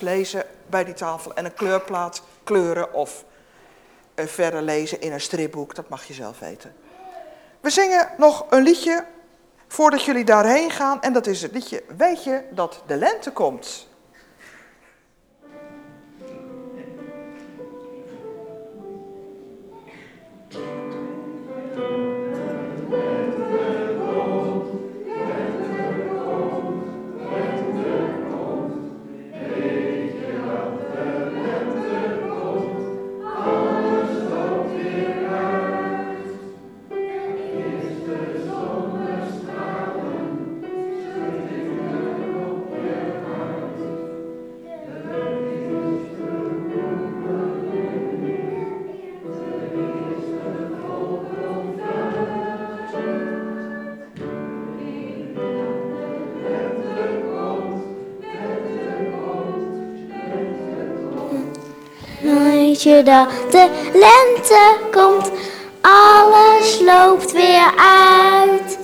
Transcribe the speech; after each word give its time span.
lezen 0.00 0.44
bij 0.66 0.84
die 0.84 0.94
tafel 0.94 1.34
en 1.34 1.44
een 1.44 1.54
kleurplaat 1.54 2.22
kleuren 2.44 2.92
of 2.94 3.24
eh, 4.14 4.26
verder 4.26 4.62
lezen 4.62 5.00
in 5.00 5.12
een 5.12 5.20
stripboek. 5.20 5.74
Dat 5.74 5.88
mag 5.88 6.04
je 6.04 6.14
zelf 6.14 6.38
weten. 6.38 6.74
We 7.60 7.70
zingen 7.70 8.08
nog 8.16 8.46
een 8.50 8.62
liedje 8.62 9.04
voordat 9.68 10.04
jullie 10.04 10.24
daarheen 10.24 10.70
gaan. 10.70 11.02
En 11.02 11.12
dat 11.12 11.26
is 11.26 11.42
het 11.42 11.52
liedje 11.52 11.82
Weet 11.96 12.24
je 12.24 12.42
dat 12.50 12.82
de 12.86 12.96
lente 12.96 13.30
komt? 13.30 13.88
Dat 63.04 63.28
de 63.50 63.68
lente 63.92 64.76
komt, 64.90 65.30
alles 65.80 66.80
loopt 66.80 67.32
weer 67.32 67.72
uit. 67.76 68.78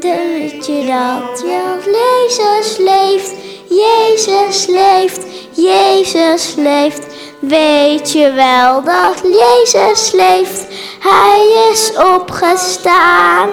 Weet 0.00 0.66
je 0.66 0.86
dat 0.86 1.44
Jezus 1.84 2.76
leeft, 2.76 3.34
Jezus 3.68 4.66
leeft, 4.66 5.26
Jezus 5.50 6.54
leeft. 6.54 7.06
Weet 7.40 8.12
je 8.12 8.32
wel 8.32 8.82
dat 8.82 9.22
Jezus 9.22 10.12
leeft, 10.12 10.66
Hij 11.00 11.70
is 11.72 11.92
opgestaan. 12.14 13.48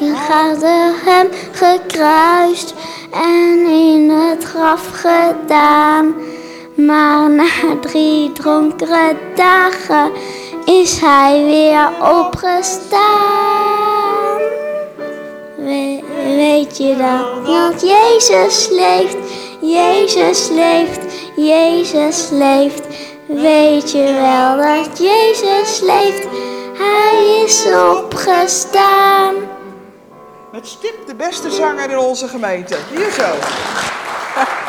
Ik 0.00 0.16
hadden 0.28 0.94
hem 1.04 1.28
gekruist 1.52 2.74
en 3.12 3.66
in 3.66 4.10
het 4.10 4.44
graf 4.44 4.82
gedaan. 4.92 6.14
Maar 6.74 7.30
na 7.30 7.78
drie 7.80 8.32
donkere 8.42 9.16
dagen 9.34 10.12
is 10.64 11.00
hij 11.00 11.44
weer 11.44 11.88
opgestaan. 12.20 13.22
weet 16.36 16.76
je 16.76 16.96
dat? 16.96 17.46
Dat 17.46 17.80
Jezus 17.80 18.68
leeft, 18.68 19.16
Jezus 19.60 20.48
leeft, 20.48 21.00
Jezus 21.36 22.28
leeft. 22.30 22.86
Weet 23.26 23.90
je 23.90 24.12
wel 24.12 24.56
dat 24.56 24.98
Jezus 24.98 25.80
leeft? 25.80 26.28
Hij 26.78 27.42
is 27.44 27.66
opgestaan. 27.92 29.34
Met 30.52 30.66
stip 30.66 31.06
de 31.06 31.14
beste 31.14 31.50
zanger 31.50 31.90
in 31.90 31.98
onze 31.98 32.28
gemeente. 32.28 32.76
Hier 32.94 33.10
zo. 33.10 33.24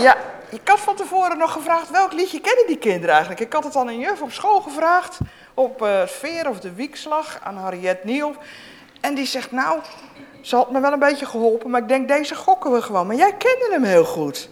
Ja, 0.00 0.16
ik 0.50 0.68
had 0.68 0.80
van 0.80 0.96
tevoren 0.96 1.38
nog 1.38 1.52
gevraagd 1.52 1.90
welk 1.90 2.12
liedje 2.12 2.40
kennen 2.40 2.66
die 2.66 2.78
kinderen 2.78 3.10
eigenlijk. 3.10 3.40
Ik 3.40 3.52
had 3.52 3.64
het 3.64 3.76
aan 3.76 3.88
een 3.88 3.98
juf 3.98 4.22
op 4.22 4.32
school 4.32 4.60
gevraagd, 4.60 5.18
op 5.54 5.82
uh, 5.82 6.06
Sfeer 6.06 6.48
of 6.48 6.60
de 6.60 6.72
Wiekslag, 6.72 7.38
aan 7.42 7.56
Harriet 7.56 8.04
Nieuw. 8.04 8.34
En 9.00 9.14
die 9.14 9.26
zegt, 9.26 9.50
nou, 9.50 9.80
ze 10.40 10.56
had 10.56 10.70
me 10.70 10.80
wel 10.80 10.92
een 10.92 10.98
beetje 10.98 11.26
geholpen, 11.26 11.70
maar 11.70 11.82
ik 11.82 11.88
denk, 11.88 12.08
deze 12.08 12.34
gokken 12.34 12.72
we 12.72 12.82
gewoon. 12.82 13.06
Maar 13.06 13.16
jij 13.16 13.32
kende 13.32 13.68
hem 13.70 13.82
heel 13.82 14.04
goed. 14.04 14.48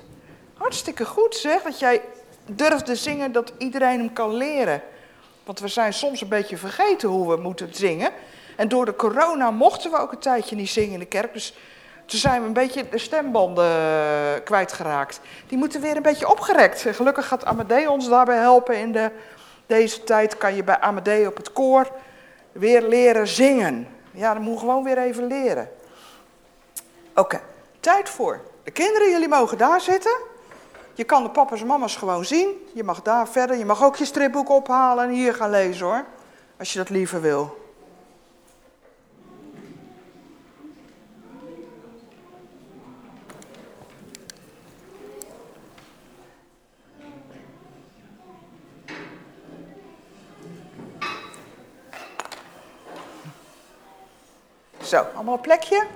Hartstikke 0.56 1.04
goed 1.04 1.34
zeg, 1.34 1.62
dat 1.62 1.78
jij 1.78 2.03
durfde 2.47 2.94
zingen, 2.94 3.33
dat 3.33 3.53
iedereen 3.59 3.99
hem 3.99 4.12
kan 4.12 4.34
leren. 4.34 4.83
Want 5.44 5.60
we 5.60 5.69
zijn 5.69 5.93
soms 5.93 6.21
een 6.21 6.28
beetje 6.28 6.56
vergeten 6.56 7.09
hoe 7.09 7.28
we 7.28 7.37
moeten 7.37 7.75
zingen. 7.75 8.10
En 8.56 8.69
door 8.69 8.84
de 8.84 8.97
corona 8.97 9.50
mochten 9.50 9.91
we 9.91 9.99
ook 9.99 10.12
een 10.12 10.19
tijdje 10.19 10.56
niet 10.56 10.71
zingen 10.71 10.93
in 10.93 10.99
de 10.99 11.04
kerk. 11.04 11.33
Dus 11.33 11.54
toen 12.06 12.19
zijn 12.19 12.41
we 12.41 12.47
een 12.47 12.53
beetje 12.53 12.88
de 12.88 12.98
stembanden 12.98 13.65
eh, 13.65 14.44
kwijtgeraakt. 14.44 15.20
Die 15.48 15.59
moeten 15.59 15.81
weer 15.81 15.97
een 15.97 16.03
beetje 16.03 16.31
opgerekt. 16.31 16.87
Gelukkig 16.88 17.26
gaat 17.26 17.44
Amadee 17.44 17.91
ons 17.91 18.09
daarbij 18.09 18.37
helpen. 18.37 18.78
In 18.78 18.92
de, 18.92 19.10
deze 19.66 20.04
tijd 20.04 20.38
kan 20.38 20.54
je 20.54 20.65
bij 20.65 20.81
Amadee 20.81 21.26
op 21.26 21.37
het 21.37 21.53
koor 21.53 21.91
weer 22.53 22.82
leren 22.82 23.28
zingen. 23.28 23.88
Ja, 24.10 24.34
dan 24.34 24.42
moet 24.42 24.54
je 24.54 24.59
gewoon 24.59 24.84
weer 24.84 24.98
even 24.98 25.26
leren. 25.26 25.70
Oké, 27.15 27.41
tijd 27.81 28.09
voor. 28.09 28.41
De 28.62 28.71
kinderen, 28.71 29.10
jullie 29.10 29.28
mogen 29.28 29.59
daar 29.59 29.81
zitten. 29.81 30.16
Je 30.94 31.04
kan 31.04 31.22
de 31.22 31.31
papa's 31.31 31.60
en 31.60 31.66
mama's 31.66 31.97
gewoon 31.97 32.25
zien. 32.25 32.69
Je 32.75 32.84
mag 32.84 33.03
daar 33.03 33.28
verder. 33.28 33.56
Je 33.56 33.65
mag 33.65 33.84
ook 33.84 33.97
je 33.97 34.04
stripboek 34.04 34.50
ophalen 34.50 35.04
en 35.04 35.10
hier 35.10 35.34
gaan 35.34 35.50
lezen 35.50 35.86
hoor. 35.86 36.04
Als 36.59 36.72
je 36.72 36.78
dat 36.78 36.91
liever 36.91 37.21
wil. 37.21 37.63
Zo, 54.84 55.06
allemaal 55.15 55.34
een 55.34 55.41
plekje. 55.41 55.87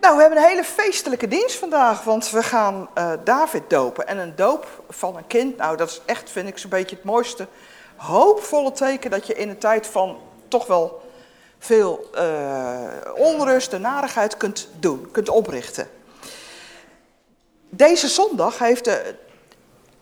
Nou, 0.00 0.14
we 0.14 0.20
hebben 0.20 0.38
een 0.38 0.48
hele 0.48 0.64
feestelijke 0.64 1.28
dienst 1.28 1.56
vandaag, 1.56 2.04
want 2.04 2.30
we 2.30 2.42
gaan 2.42 2.88
uh, 2.98 3.12
David 3.24 3.70
dopen. 3.70 4.06
En 4.06 4.18
een 4.18 4.36
doop 4.36 4.66
van 4.88 5.16
een 5.16 5.26
kind, 5.26 5.56
nou 5.56 5.76
dat 5.76 5.88
is 5.88 6.00
echt, 6.04 6.30
vind 6.30 6.48
ik, 6.48 6.58
zo'n 6.58 6.70
beetje 6.70 6.96
het 6.96 7.04
mooiste, 7.04 7.46
hoopvolle 7.96 8.72
teken 8.72 9.10
dat 9.10 9.26
je 9.26 9.34
in 9.34 9.48
een 9.48 9.58
tijd 9.58 9.86
van 9.86 10.18
toch 10.48 10.66
wel 10.66 11.02
veel 11.58 12.10
uh, 12.14 12.80
onrust 13.14 13.72
en 13.72 13.80
narigheid 13.80 14.36
kunt 14.36 14.68
doen, 14.78 15.10
kunt 15.10 15.28
oprichten. 15.28 15.90
Deze 17.68 18.08
zondag 18.08 18.58
heeft 18.58 18.84
de, 18.84 19.14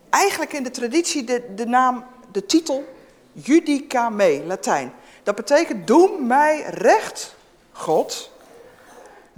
eigenlijk 0.09 0.53
in 0.53 0.63
de 0.63 0.71
traditie 0.71 1.23
de, 1.23 1.53
de 1.55 1.65
naam, 1.65 2.05
de 2.31 2.45
titel 2.45 2.85
Judica 3.33 4.09
me, 4.09 4.43
Latijn. 4.45 4.93
Dat 5.23 5.35
betekent, 5.35 5.87
doe 5.87 6.21
mij 6.21 6.61
recht, 6.69 7.35
God. 7.71 8.31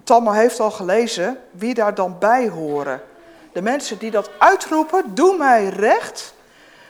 Tammo 0.03 0.31
heeft 0.31 0.59
al 0.59 0.71
gelezen 0.71 1.39
wie 1.51 1.73
daar 1.73 1.95
dan 1.95 2.19
bij 2.19 2.49
horen. 2.49 3.01
De 3.51 3.61
mensen 3.61 3.97
die 3.97 4.11
dat 4.11 4.29
uitroepen, 4.39 5.15
doe 5.15 5.37
mij 5.37 5.67
recht, 5.67 6.33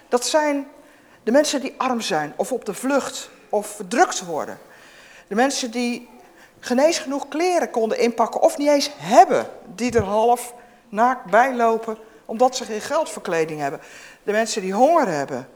dat 0.09 0.25
zijn 0.25 0.67
de 1.23 1.31
mensen 1.31 1.61
die 1.61 1.73
arm 1.77 2.01
zijn 2.01 2.33
of 2.35 2.51
op 2.51 2.65
de 2.65 2.73
vlucht 2.73 3.29
of 3.49 3.67
verdrukt 3.67 4.25
worden. 4.25 4.59
De 5.27 5.35
mensen 5.35 5.71
die 5.71 6.09
genees 6.59 6.99
genoeg 6.99 7.27
kleren 7.27 7.69
konden 7.69 7.99
inpakken 7.99 8.41
of 8.41 8.57
niet 8.57 8.69
eens 8.69 8.91
hebben, 8.97 9.47
die 9.75 9.91
er 9.91 10.03
half 10.03 10.53
naakt 10.89 11.25
bij 11.25 11.55
lopen 11.55 11.97
omdat 12.25 12.55
ze 12.55 12.65
geen 12.65 12.81
geldverkleding 12.81 13.59
hebben. 13.59 13.81
De 14.23 14.31
mensen 14.31 14.61
die 14.61 14.73
honger 14.73 15.07
hebben. 15.07 15.47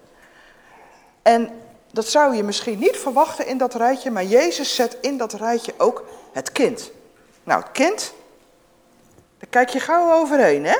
En 1.28 1.62
dat 1.92 2.08
zou 2.08 2.36
je 2.36 2.44
misschien 2.44 2.80
niet 2.80 2.98
verwachten 2.98 3.48
in 3.48 3.58
dat 3.58 3.74
rijtje, 3.74 4.12
maar 4.12 4.24
Jezus 4.24 4.76
zet 4.76 4.98
in 5.02 5.18
dat 5.18 5.34
rijtje 5.34 5.74
ook 5.78 6.06
het 6.34 6.52
kind. 6.52 6.92
Nou, 7.44 7.62
het 7.62 7.72
kind, 7.72 8.14
daar 9.38 9.50
kijk 9.50 9.70
je 9.70 9.80
gauw 9.80 10.22
overheen, 10.22 10.66
hè? 10.66 10.78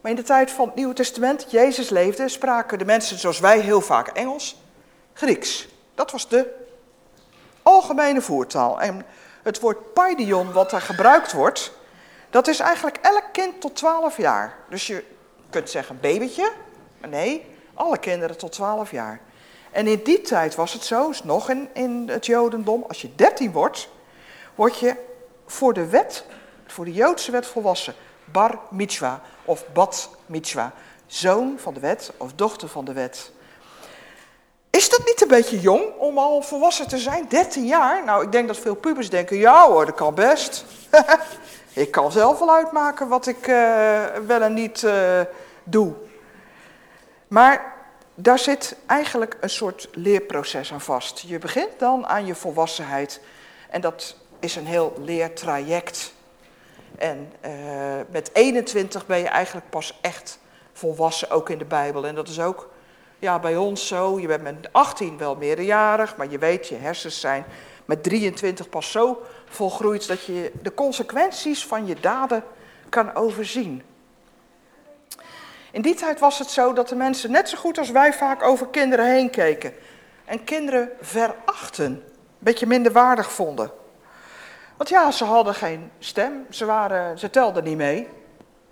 Maar 0.00 0.10
in 0.10 0.16
de 0.16 0.22
tijd 0.22 0.50
van 0.50 0.66
het 0.66 0.74
Nieuwe 0.74 0.94
Testament, 0.94 1.46
Jezus 1.48 1.88
leefde, 1.88 2.28
spraken 2.28 2.78
de 2.78 2.84
mensen 2.84 3.18
zoals 3.18 3.40
wij 3.40 3.60
heel 3.60 3.80
vaak 3.80 4.08
Engels, 4.08 4.56
Grieks. 5.12 5.68
Dat 5.94 6.10
was 6.10 6.28
de 6.28 6.54
algemene 7.62 8.20
voertaal. 8.20 8.80
En 8.80 9.04
het 9.42 9.60
woord 9.60 9.92
paidion, 9.92 10.52
wat 10.52 10.70
daar 10.70 10.80
gebruikt 10.80 11.32
wordt, 11.32 11.72
dat 12.30 12.48
is 12.48 12.58
eigenlijk 12.58 12.98
elk 13.02 13.24
kind 13.32 13.60
tot 13.60 13.76
12 13.76 14.16
jaar. 14.16 14.56
Dus 14.68 14.86
je 14.86 15.04
kunt 15.50 15.70
zeggen 15.70 16.00
babytje, 16.00 16.52
maar 17.00 17.10
nee, 17.10 17.56
alle 17.78 17.98
kinderen 17.98 18.38
tot 18.38 18.52
12 18.52 18.90
jaar. 18.90 19.20
En 19.70 19.86
in 19.86 20.00
die 20.04 20.20
tijd 20.20 20.54
was 20.54 20.72
het 20.72 20.84
zo, 20.84 21.12
nog 21.24 21.50
in, 21.72 22.08
het 22.08 22.26
Jodendom, 22.26 22.84
als 22.88 23.02
je 23.02 23.14
13 23.14 23.52
wordt, 23.52 23.88
word 24.54 24.78
je 24.78 24.94
voor 25.46 25.72
de 25.72 25.86
wet, 25.86 26.24
voor 26.66 26.84
de 26.84 26.92
Joodse 26.92 27.30
wet 27.30 27.46
volwassen. 27.46 27.94
Bar 28.24 28.58
mitzwa 28.70 29.22
of 29.44 29.64
bat 29.72 30.10
mitzwa. 30.26 30.72
Zoon 31.06 31.58
van 31.58 31.74
de 31.74 31.80
wet 31.80 32.12
of 32.16 32.32
dochter 32.32 32.68
van 32.68 32.84
de 32.84 32.92
wet. 32.92 33.30
Is 34.70 34.90
dat 34.90 35.06
niet 35.06 35.22
een 35.22 35.28
beetje 35.28 35.60
jong 35.60 35.84
om 35.98 36.18
al 36.18 36.42
volwassen 36.42 36.88
te 36.88 36.98
zijn? 36.98 37.26
13 37.28 37.66
jaar? 37.66 38.04
Nou, 38.04 38.24
ik 38.24 38.32
denk 38.32 38.46
dat 38.46 38.58
veel 38.58 38.74
pubers 38.74 39.10
denken, 39.10 39.36
ja 39.36 39.66
hoor, 39.68 39.86
dat 39.86 39.94
kan 39.94 40.14
best. 40.14 40.64
ik 41.72 41.90
kan 41.90 42.12
zelf 42.12 42.38
wel 42.38 42.54
uitmaken 42.54 43.08
wat 43.08 43.26
ik 43.26 43.46
uh, 43.46 44.04
wel 44.26 44.40
en 44.40 44.54
niet 44.54 44.82
uh, 44.82 45.20
doe. 45.64 45.92
Maar 47.28 47.76
daar 48.14 48.38
zit 48.38 48.76
eigenlijk 48.86 49.36
een 49.40 49.50
soort 49.50 49.88
leerproces 49.92 50.72
aan 50.72 50.80
vast. 50.80 51.18
Je 51.18 51.38
begint 51.38 51.78
dan 51.78 52.06
aan 52.06 52.26
je 52.26 52.34
volwassenheid 52.34 53.20
en 53.70 53.80
dat 53.80 54.16
is 54.40 54.56
een 54.56 54.66
heel 54.66 54.96
leertraject. 55.04 56.12
En 56.98 57.32
uh, 57.46 57.52
met 58.10 58.30
21 58.32 59.06
ben 59.06 59.18
je 59.18 59.28
eigenlijk 59.28 59.70
pas 59.70 59.98
echt 60.00 60.38
volwassen, 60.72 61.30
ook 61.30 61.50
in 61.50 61.58
de 61.58 61.64
Bijbel. 61.64 62.06
En 62.06 62.14
dat 62.14 62.28
is 62.28 62.40
ook 62.40 62.70
ja, 63.18 63.38
bij 63.38 63.56
ons 63.56 63.86
zo. 63.86 64.20
Je 64.20 64.26
bent 64.26 64.42
met 64.42 64.68
18 64.72 65.18
wel 65.18 65.36
meerderjarig, 65.36 66.16
maar 66.16 66.30
je 66.30 66.38
weet, 66.38 66.68
je 66.68 66.74
hersens 66.74 67.20
zijn 67.20 67.44
met 67.84 68.02
23 68.02 68.68
pas 68.68 68.90
zo 68.90 69.22
volgroeid 69.48 70.08
dat 70.08 70.24
je 70.24 70.52
de 70.62 70.74
consequenties 70.74 71.66
van 71.66 71.86
je 71.86 71.96
daden 72.00 72.44
kan 72.88 73.14
overzien. 73.14 73.82
In 75.70 75.82
die 75.82 75.94
tijd 75.94 76.20
was 76.20 76.38
het 76.38 76.50
zo 76.50 76.72
dat 76.72 76.88
de 76.88 76.96
mensen 76.96 77.30
net 77.30 77.48
zo 77.48 77.56
goed 77.58 77.78
als 77.78 77.90
wij 77.90 78.12
vaak 78.12 78.42
over 78.42 78.66
kinderen 78.66 79.06
heen 79.06 79.30
keken. 79.30 79.74
En 80.24 80.44
kinderen 80.44 80.90
verachten, 81.00 81.84
een 81.84 82.02
beetje 82.38 82.66
minderwaardig 82.66 83.32
vonden. 83.32 83.70
Want 84.76 84.90
ja, 84.90 85.10
ze 85.10 85.24
hadden 85.24 85.54
geen 85.54 85.90
stem, 85.98 86.46
ze, 86.50 86.64
waren, 86.64 87.18
ze 87.18 87.30
telden 87.30 87.64
niet 87.64 87.76
mee. 87.76 88.08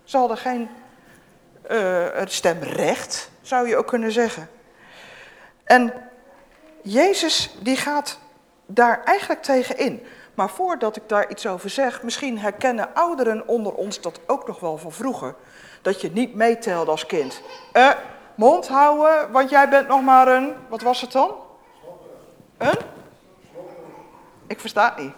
Ze 0.05 0.17
hadden 0.17 0.37
geen 0.37 0.69
uh, 1.71 2.07
stemrecht, 2.25 3.31
zou 3.41 3.69
je 3.69 3.77
ook 3.77 3.87
kunnen 3.87 4.13
zeggen. 4.13 4.49
En 5.65 5.93
Jezus 6.83 7.57
die 7.63 7.77
gaat 7.77 8.19
daar 8.67 9.05
eigenlijk 9.05 9.43
tegen 9.43 9.79
in. 9.79 10.07
Maar 10.35 10.51
voordat 10.51 10.97
ik 10.97 11.03
daar 11.07 11.31
iets 11.31 11.47
over 11.47 11.71
zeg, 11.71 12.03
misschien 12.03 12.39
herkennen 12.39 12.95
ouderen 12.95 13.49
onder 13.49 13.73
ons 13.73 14.01
dat 14.01 14.21
ook 14.27 14.47
nog 14.47 14.61
wel 14.61 14.79
van 14.79 14.93
vroeger. 14.93 15.35
Dat 15.87 16.01
je 16.01 16.11
niet 16.13 16.35
meetelde 16.35 16.91
als 16.91 17.07
kind. 17.07 17.43
Eh, 17.73 17.91
mond 18.35 18.69
houden, 18.69 19.33
want 19.33 19.51
jij 19.51 19.69
bent 19.69 19.89
nog 19.89 20.03
maar 20.03 20.29
een, 20.29 20.55
wat 20.69 20.83
was 20.83 21.01
het 21.01 21.13
dan? 21.13 21.35
Een? 22.59 22.79
Ik 24.47 24.61
versta 24.61 24.85
het 24.85 25.05
niet. 25.05 25.13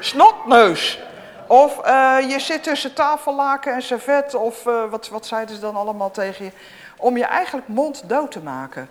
Snotneus. 0.00 1.00
Of 1.46 1.86
uh, 1.86 2.16
je 2.28 2.38
zit 2.38 2.62
tussen 2.62 2.94
tafellaken 2.94 3.74
en 3.74 3.82
servet, 3.82 4.34
of 4.34 4.66
uh, 4.66 4.90
wat, 4.90 5.08
wat 5.08 5.26
zeiden 5.26 5.54
ze 5.54 5.60
dan 5.60 5.76
allemaal 5.76 6.10
tegen 6.10 6.44
je? 6.44 6.52
Om 6.96 7.16
je 7.16 7.24
eigenlijk 7.24 7.68
mond 7.68 8.08
dood 8.08 8.30
te 8.30 8.40
maken. 8.40 8.88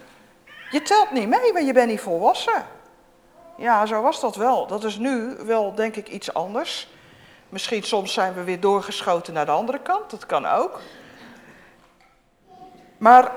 Je 0.69 0.81
telt 0.81 1.11
niet 1.11 1.27
mee, 1.27 1.53
want 1.53 1.65
je 1.65 1.73
bent 1.73 1.89
niet 1.89 2.01
volwassen. 2.01 2.65
Ja, 3.57 3.85
zo 3.85 4.01
was 4.01 4.19
dat 4.19 4.35
wel. 4.35 4.67
Dat 4.67 4.83
is 4.83 4.97
nu 4.97 5.35
wel, 5.45 5.75
denk 5.75 5.95
ik, 5.95 6.07
iets 6.07 6.33
anders. 6.33 6.87
Misschien 7.49 7.83
soms 7.83 8.13
zijn 8.13 8.33
we 8.33 8.43
weer 8.43 8.59
doorgeschoten 8.59 9.33
naar 9.33 9.45
de 9.45 9.51
andere 9.51 9.79
kant, 9.79 10.09
dat 10.09 10.25
kan 10.25 10.45
ook. 10.45 10.79
Maar 12.97 13.31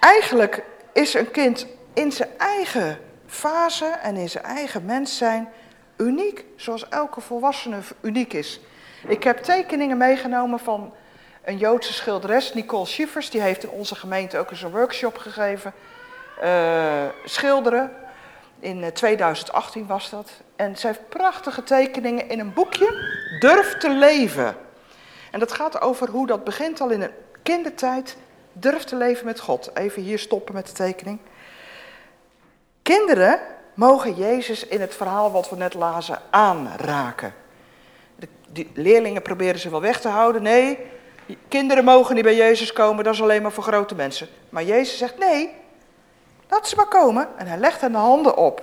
eigenlijk 0.00 0.64
is 0.92 1.14
een 1.14 1.30
kind 1.30 1.66
in 1.92 2.12
zijn 2.12 2.30
eigen 2.38 2.98
fase 3.26 3.84
en 3.84 4.16
in 4.16 4.28
zijn 4.28 4.44
eigen 4.44 4.84
mens 4.84 5.16
zijn 5.16 5.48
uniek, 5.96 6.44
zoals 6.56 6.88
elke 6.88 7.20
volwassene 7.20 7.78
uniek 8.00 8.32
is. 8.32 8.60
Ik 9.08 9.24
heb 9.24 9.38
tekeningen 9.38 9.96
meegenomen 9.96 10.58
van 10.58 10.94
een 11.44 11.58
Joodse 11.58 11.92
schilderes, 11.92 12.54
Nicole 12.54 12.86
Schiffers. 12.86 13.30
Die 13.30 13.40
heeft 13.40 13.62
in 13.62 13.70
onze 13.70 13.94
gemeente 13.94 14.38
ook 14.38 14.50
eens 14.50 14.62
een 14.62 14.70
workshop 14.70 15.18
gegeven. 15.18 15.72
Uh, 16.42 17.04
schilderen. 17.24 17.90
In 18.66 18.92
2018 18.92 19.82
eh, 19.82 19.88
was 19.88 20.10
dat. 20.10 20.30
En 20.56 20.76
ze 20.76 20.86
heeft 20.86 21.08
prachtige 21.08 21.62
tekeningen 21.62 22.28
in 22.28 22.40
een 22.40 22.52
boekje. 22.52 23.08
Durf 23.38 23.78
te 23.78 23.90
leven. 23.90 24.56
En 25.30 25.38
dat 25.38 25.52
gaat 25.52 25.80
over 25.80 26.08
hoe 26.08 26.26
dat 26.26 26.44
begint 26.44 26.80
al 26.80 26.90
in 26.90 27.02
een 27.02 27.10
kindertijd. 27.42 28.16
Durf 28.52 28.84
te 28.84 28.96
leven 28.96 29.26
met 29.26 29.40
God. 29.40 29.70
Even 29.74 30.02
hier 30.02 30.18
stoppen 30.18 30.54
met 30.54 30.66
de 30.66 30.72
tekening. 30.72 31.18
Kinderen 32.82 33.40
mogen 33.74 34.14
Jezus 34.14 34.66
in 34.66 34.80
het 34.80 34.94
verhaal 34.94 35.32
wat 35.32 35.50
we 35.50 35.56
net 35.56 35.74
lazen 35.74 36.18
aanraken. 36.30 37.34
De, 38.52 38.66
leerlingen 38.74 39.22
proberen 39.22 39.60
ze 39.60 39.70
wel 39.70 39.80
weg 39.80 40.00
te 40.00 40.08
houden. 40.08 40.42
Nee, 40.42 40.78
kinderen 41.48 41.84
mogen 41.84 42.14
niet 42.14 42.24
bij 42.24 42.36
Jezus 42.36 42.72
komen, 42.72 43.04
dat 43.04 43.14
is 43.14 43.22
alleen 43.22 43.42
maar 43.42 43.52
voor 43.52 43.64
grote 43.64 43.94
mensen. 43.94 44.28
Maar 44.48 44.64
Jezus 44.64 44.98
zegt 44.98 45.18
nee, 45.18 45.64
laat 46.48 46.68
ze 46.68 46.76
maar 46.76 46.88
komen. 46.88 47.28
En 47.36 47.46
hij 47.46 47.58
legt 47.58 47.80
hen 47.80 47.92
de 47.92 47.98
handen 47.98 48.36
op. 48.36 48.62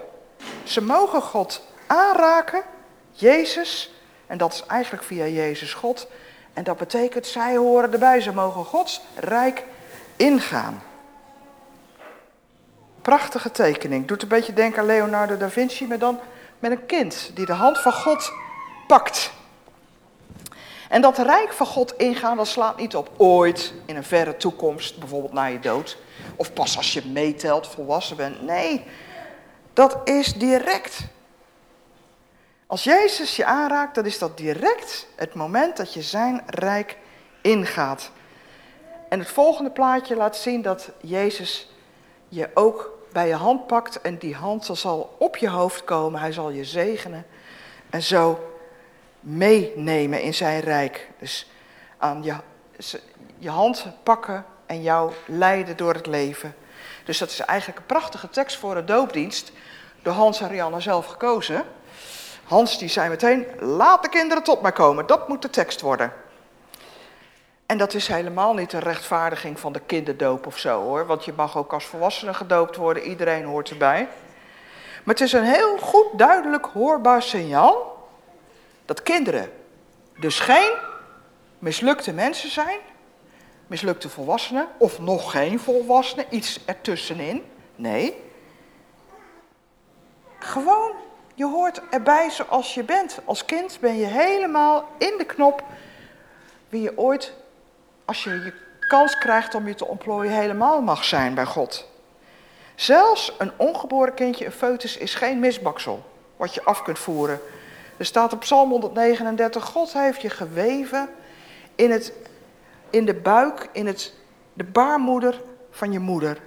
Ze 0.63 0.81
mogen 0.81 1.21
God 1.21 1.61
aanraken, 1.87 2.63
Jezus, 3.11 3.93
en 4.27 4.37
dat 4.37 4.53
is 4.53 4.63
eigenlijk 4.65 5.03
via 5.03 5.25
Jezus 5.25 5.73
God. 5.73 6.07
En 6.53 6.63
dat 6.63 6.77
betekent, 6.77 7.27
zij 7.27 7.55
horen 7.55 7.93
erbij, 7.93 8.21
ze 8.21 8.33
mogen 8.33 8.65
Gods 8.65 9.01
rijk 9.15 9.63
ingaan. 10.15 10.83
Prachtige 13.01 13.51
tekening. 13.51 14.07
Doet 14.07 14.21
een 14.21 14.27
beetje 14.27 14.53
denken 14.53 14.79
aan 14.79 14.85
Leonardo 14.85 15.37
da 15.37 15.49
Vinci, 15.49 15.87
maar 15.87 15.99
dan 15.99 16.19
met 16.59 16.71
een 16.71 16.85
kind 16.85 17.31
die 17.33 17.45
de 17.45 17.53
hand 17.53 17.79
van 17.79 17.93
God 17.93 18.31
pakt. 18.87 19.31
En 20.89 21.01
dat 21.01 21.17
rijk 21.17 21.53
van 21.53 21.65
God 21.65 21.97
ingaan, 21.97 22.37
dat 22.37 22.47
slaat 22.47 22.77
niet 22.77 22.95
op 22.95 23.09
ooit, 23.17 23.73
in 23.85 23.95
een 23.95 24.03
verre 24.03 24.37
toekomst, 24.37 24.99
bijvoorbeeld 24.99 25.33
na 25.33 25.45
je 25.45 25.59
dood. 25.59 25.97
Of 26.35 26.53
pas 26.53 26.77
als 26.77 26.93
je 26.93 27.05
meetelt, 27.05 27.67
volwassen 27.67 28.17
bent. 28.17 28.41
Nee, 28.41 28.85
dat 29.73 29.97
is 30.03 30.33
direct. 30.33 30.99
Als 32.67 32.83
Jezus 32.83 33.35
je 33.35 33.45
aanraakt, 33.45 33.95
dan 33.95 34.05
is 34.05 34.19
dat 34.19 34.37
direct 34.37 35.07
het 35.15 35.33
moment 35.33 35.77
dat 35.77 35.93
je 35.93 36.01
zijn 36.01 36.41
rijk 36.45 36.97
ingaat. 37.41 38.11
En 39.09 39.19
het 39.19 39.27
volgende 39.27 39.71
plaatje 39.71 40.15
laat 40.15 40.37
zien 40.37 40.61
dat 40.61 40.89
Jezus 41.01 41.71
je 42.27 42.49
ook 42.53 42.91
bij 43.11 43.27
je 43.27 43.35
hand 43.35 43.67
pakt 43.67 44.01
en 44.01 44.17
die 44.17 44.35
hand 44.35 44.69
zal 44.71 45.15
op 45.19 45.37
je 45.37 45.49
hoofd 45.49 45.83
komen. 45.83 46.19
Hij 46.19 46.31
zal 46.31 46.49
je 46.49 46.65
zegenen 46.65 47.25
en 47.89 48.01
zo 48.01 48.39
meenemen 49.19 50.21
in 50.21 50.33
zijn 50.33 50.59
rijk. 50.59 51.09
Dus 51.19 51.51
aan 51.97 52.23
je, 52.23 52.35
je 53.37 53.49
hand 53.49 53.85
pakken 54.03 54.45
en 54.73 54.81
jou 54.81 55.11
leiden 55.25 55.77
door 55.77 55.93
het 55.93 56.05
leven. 56.05 56.55
Dus 57.05 57.17
dat 57.17 57.29
is 57.29 57.39
eigenlijk 57.39 57.79
een 57.79 57.85
prachtige 57.85 58.29
tekst 58.29 58.57
voor 58.57 58.77
een 58.77 58.85
doopdienst. 58.85 59.51
Door 60.01 60.13
Hans 60.13 60.41
en 60.41 60.49
Rianne 60.49 60.79
zelf 60.79 61.05
gekozen. 61.05 61.63
Hans 62.43 62.77
die 62.79 62.89
zei 62.89 63.09
meteen, 63.09 63.45
laat 63.59 64.03
de 64.03 64.09
kinderen 64.09 64.43
tot 64.43 64.61
mij 64.61 64.71
komen. 64.71 65.05
Dat 65.05 65.27
moet 65.27 65.41
de 65.41 65.49
tekst 65.49 65.81
worden. 65.81 66.13
En 67.65 67.77
dat 67.77 67.93
is 67.93 68.07
helemaal 68.07 68.53
niet 68.53 68.73
een 68.73 68.79
rechtvaardiging 68.79 69.59
van 69.59 69.73
de 69.73 69.81
kinderdoop 69.85 70.47
of 70.47 70.57
zo 70.57 70.81
hoor. 70.81 71.05
Want 71.05 71.25
je 71.25 71.33
mag 71.35 71.57
ook 71.57 71.73
als 71.73 71.85
volwassene 71.85 72.33
gedoopt 72.33 72.75
worden, 72.75 73.03
iedereen 73.03 73.45
hoort 73.45 73.69
erbij. 73.69 74.07
Maar 75.03 75.15
het 75.15 75.23
is 75.23 75.33
een 75.33 75.43
heel 75.43 75.77
goed, 75.77 76.07
duidelijk, 76.17 76.65
hoorbaar 76.65 77.21
signaal 77.21 78.07
dat 78.85 79.03
kinderen 79.03 79.51
dus 80.19 80.39
geen 80.39 80.71
mislukte 81.59 82.13
mensen 82.13 82.49
zijn, 82.49 82.79
mislukte 83.67 84.09
volwassenen, 84.09 84.67
of 84.77 84.99
nog 84.99 85.31
geen 85.31 85.59
volwassenen, 85.59 86.25
iets 86.29 86.59
ertussenin. 86.65 87.43
Nee. 87.75 88.15
Gewoon, 90.39 90.91
je 91.33 91.45
hoort 91.45 91.81
erbij 91.89 92.29
zoals 92.29 92.73
je 92.73 92.83
bent. 92.83 93.19
Als 93.25 93.45
kind 93.45 93.77
ben 93.81 93.95
je 93.95 94.05
helemaal 94.05 94.87
in 94.97 95.13
de 95.17 95.25
knop 95.25 95.63
wie 96.69 96.81
je 96.81 96.97
ooit 96.97 97.33
als 98.05 98.23
je 98.23 98.29
je 98.29 98.53
kans 98.87 99.17
krijgt 99.17 99.55
om 99.55 99.67
je 99.67 99.75
te 99.75 99.87
ontplooien, 99.87 100.31
helemaal 100.31 100.81
mag 100.81 101.03
zijn 101.03 101.33
bij 101.33 101.45
God. 101.45 101.87
Zelfs 102.75 103.33
een 103.37 103.51
ongeboren 103.57 104.13
kindje, 104.13 104.45
een 104.45 104.51
foetus, 104.51 104.97
is 104.97 105.15
geen 105.15 105.39
misbaksel 105.39 106.03
wat 106.37 106.53
je 106.53 106.63
af 106.63 106.81
kunt 106.81 106.99
voeren. 106.99 107.39
Er 107.97 108.05
staat 108.05 108.33
op 108.33 108.39
Psalm 108.39 108.69
139, 108.69 109.65
God 109.65 109.93
heeft 109.93 110.21
je 110.21 110.29
geweven 110.29 111.09
in, 111.75 111.91
het, 111.91 112.13
in 112.93 113.05
de 113.05 113.13
buik, 113.13 113.69
in 113.71 113.87
het, 113.87 114.13
de 114.53 114.63
baarmoeder 114.63 115.41
van 115.71 115.91
je 115.91 115.99
moeder. 115.99 116.37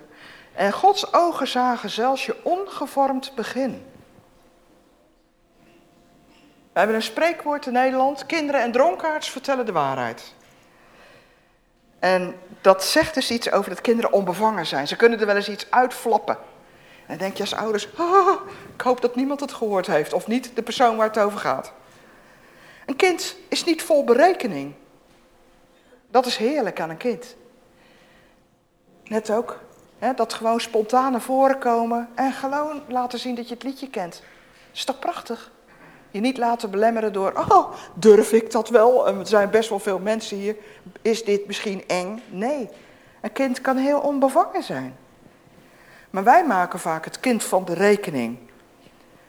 En 0.55 0.73
Gods 0.73 1.13
ogen 1.13 1.49
zagen 1.49 1.91
zelfs 1.91 2.27
je 2.27 2.37
ongevormd 2.43 3.33
begin. 3.35 3.85
We 6.73 6.83
hebben 6.83 6.97
een 6.97 7.03
spreekwoord 7.03 7.67
in 7.67 7.73
Nederland, 7.73 8.27
kinderen 8.27 8.61
en 8.61 8.73
dronkaards 8.73 9.31
vertellen 9.31 9.67
de 9.67 9.73
waarheid. 9.73 10.35
En 11.99 12.35
dat 12.61 12.85
zegt 12.85 13.15
dus 13.15 13.31
iets 13.31 13.51
over 13.51 13.71
dat 13.71 13.81
kinderen 13.81 14.13
onbevangen 14.13 14.67
zijn. 14.67 14.89
Ze 14.89 14.97
kunnen 14.97 15.21
er 15.21 15.27
wel 15.27 15.37
eens 15.37 15.49
iets 15.49 15.71
uitflappen. 15.71 16.35
En 16.35 17.07
dan 17.07 17.19
denk 17.19 17.37
je 17.37 17.43
als 17.43 17.55
ouders, 17.55 17.89
ik 18.75 18.81
hoop 18.81 19.01
dat 19.01 19.17
niemand 19.17 19.41
het 19.41 19.53
gehoord 19.53 19.87
heeft. 19.87 20.13
Of 20.13 20.27
niet 20.27 20.51
de 20.55 20.63
persoon 20.63 20.97
waar 20.97 21.07
het 21.07 21.19
over 21.19 21.39
gaat. 21.39 21.73
Een 22.87 22.97
kind 22.97 23.37
is 23.49 23.65
niet 23.65 23.83
vol 23.83 24.05
berekening. 24.05 24.75
Dat 26.17 26.27
is 26.27 26.37
heerlijk 26.37 26.81
aan 26.81 26.91
een 26.91 26.97
kind. 26.97 27.37
Net 29.05 29.31
ook 29.31 29.61
dat 30.17 30.33
gewoon 30.33 30.61
spontaan 30.61 31.13
naar 31.13 31.21
voren 31.21 31.59
komen 31.59 32.09
en 32.15 32.33
gewoon 32.33 32.83
laten 32.89 33.19
zien 33.19 33.35
dat 33.35 33.49
je 33.49 33.55
het 33.55 33.63
liedje 33.63 33.91
kent. 33.91 34.13
Dat 34.13 34.23
is 34.73 34.85
toch 34.85 34.99
prachtig? 34.99 35.51
Je 36.11 36.21
niet 36.21 36.39
laten 36.39 36.71
belemmeren 36.71 37.13
door, 37.13 37.47
oh, 37.49 37.73
durf 37.95 38.33
ik 38.33 38.51
dat 38.51 38.69
wel? 38.69 39.09
Er 39.09 39.27
zijn 39.27 39.51
best 39.51 39.69
wel 39.69 39.79
veel 39.79 39.99
mensen 39.99 40.37
hier. 40.37 40.57
Is 41.03 41.25
dit 41.25 41.47
misschien 41.47 41.85
eng? 41.87 42.23
Nee, 42.31 42.69
een 43.21 43.33
kind 43.33 43.61
kan 43.61 43.77
heel 43.77 44.01
onbevangen 44.01 44.63
zijn. 44.63 44.97
Maar 46.11 46.25
wij 46.25 46.47
maken 46.47 46.79
vaak 46.79 47.05
het 47.05 47.21
kind 47.21 47.45
van 47.45 47.65
de 47.65 47.75
rekening. 47.75 48.39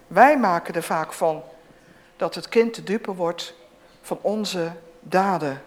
Wij 0.08 0.38
maken 0.38 0.74
er 0.74 0.84
vaak 0.84 1.14
van 1.14 1.44
dat 2.18 2.36
het 2.36 2.50
kind 2.50 2.76
de 2.76 2.84
dupe 2.84 3.14
wordt 3.14 3.54
van 4.02 4.20
onze 4.22 4.72
daden. 5.00 5.62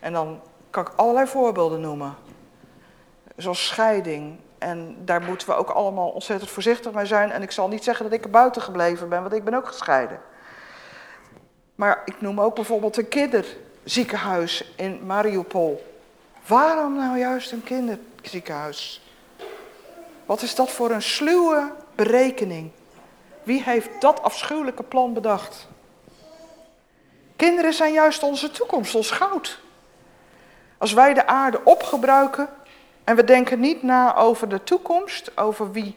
En 0.00 0.12
dan 0.12 0.40
kan 0.70 0.86
ik 0.86 0.92
allerlei 0.96 1.26
voorbeelden 1.26 1.80
noemen. 1.80 2.14
Zoals 3.36 3.66
scheiding. 3.66 4.38
En 4.58 4.96
daar 5.04 5.22
moeten 5.22 5.48
we 5.48 5.54
ook 5.54 5.70
allemaal 5.70 6.08
ontzettend 6.08 6.50
voorzichtig 6.50 6.92
mee 6.92 7.06
zijn. 7.06 7.30
En 7.30 7.42
ik 7.42 7.50
zal 7.50 7.68
niet 7.68 7.84
zeggen 7.84 8.04
dat 8.04 8.14
ik 8.14 8.24
er 8.24 8.30
buiten 8.30 8.62
gebleven 8.62 9.08
ben, 9.08 9.20
want 9.20 9.32
ik 9.32 9.44
ben 9.44 9.54
ook 9.54 9.66
gescheiden. 9.66 10.20
Maar 11.74 12.02
ik 12.04 12.20
noem 12.20 12.40
ook 12.40 12.54
bijvoorbeeld 12.54 12.96
een 12.96 13.08
kinderziekenhuis 13.08 14.72
in 14.76 15.06
Mariupol. 15.06 15.86
Waarom 16.46 16.96
nou 16.96 17.18
juist 17.18 17.52
een 17.52 17.62
kinderziekenhuis? 17.62 19.02
Wat 20.26 20.42
is 20.42 20.54
dat 20.54 20.70
voor 20.70 20.90
een 20.90 21.02
sluwe 21.02 21.72
berekening? 21.94 22.70
Wie 23.42 23.62
heeft 23.62 23.88
dat 24.00 24.22
afschuwelijke 24.22 24.82
plan 24.82 25.12
bedacht? 25.12 25.68
Kinderen 27.36 27.72
zijn 27.72 27.92
juist 27.92 28.22
onze 28.22 28.50
toekomst, 28.50 28.94
ons 28.94 29.10
goud. 29.10 29.60
Als 30.78 30.92
wij 30.92 31.14
de 31.14 31.26
aarde 31.26 31.60
opgebruiken 31.64 32.48
en 33.04 33.16
we 33.16 33.24
denken 33.24 33.60
niet 33.60 33.82
na 33.82 34.16
over 34.16 34.48
de 34.48 34.64
toekomst, 34.64 35.36
over 35.36 35.72
wie 35.72 35.96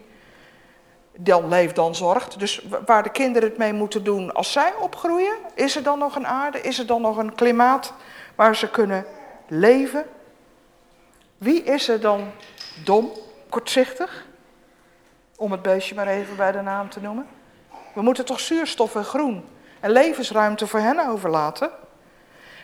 dan 1.16 1.48
leeft, 1.48 1.76
dan 1.76 1.96
zorgt. 1.96 2.40
Dus 2.40 2.66
waar 2.86 3.04
de 3.04 3.10
kinderen 3.10 3.50
het 3.50 3.58
mee 3.58 3.74
moeten 3.74 4.04
doen 4.04 4.34
als 4.34 4.52
zij 4.52 4.74
opgroeien, 4.80 5.36
is 5.54 5.76
er 5.76 5.84
dan 5.84 6.00
nog 6.00 6.16
een 6.16 6.28
aarde, 6.28 6.62
is 6.62 6.80
er 6.80 6.86
dan 6.86 7.02
nog 7.02 7.18
een 7.18 7.36
klimaat 7.36 7.94
waar 8.36 8.56
ze 8.56 8.70
kunnen 8.70 9.06
leven? 9.48 10.06
Wie 11.38 11.64
is 11.64 11.88
er 11.88 12.02
dan 12.02 12.32
dom, 12.84 13.12
kortzichtig? 13.50 14.26
Om 15.38 15.52
het 15.52 15.62
beestje 15.62 15.96
maar 15.96 16.08
even 16.08 16.36
bij 16.36 16.52
de 16.52 16.62
naam 16.62 16.90
te 16.90 17.02
noemen. 17.02 17.28
We 17.94 18.02
moeten 18.02 18.26
toch 18.26 18.40
zuurstof 18.40 18.96
en 18.96 19.04
groen 19.04 19.46
en 19.80 19.92
levensruimte 19.92 20.68
voor 20.68 20.80
hen 20.80 21.10
overlaten? 21.10 21.70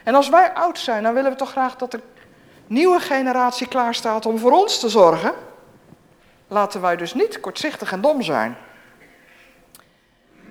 En 0.07 0.15
als 0.15 0.29
wij 0.29 0.53
oud 0.53 0.79
zijn, 0.79 1.03
dan 1.03 1.13
willen 1.13 1.31
we 1.31 1.37
toch 1.37 1.51
graag 1.51 1.75
dat 1.75 1.91
de 1.91 2.01
nieuwe 2.67 2.99
generatie 2.99 3.67
klaar 3.67 3.95
staat 3.95 4.25
om 4.25 4.37
voor 4.39 4.51
ons 4.51 4.79
te 4.79 4.89
zorgen? 4.89 5.33
Laten 6.47 6.81
wij 6.81 6.95
dus 6.95 7.13
niet 7.13 7.39
kortzichtig 7.39 7.91
en 7.91 8.01
dom 8.01 8.21
zijn. 8.21 8.57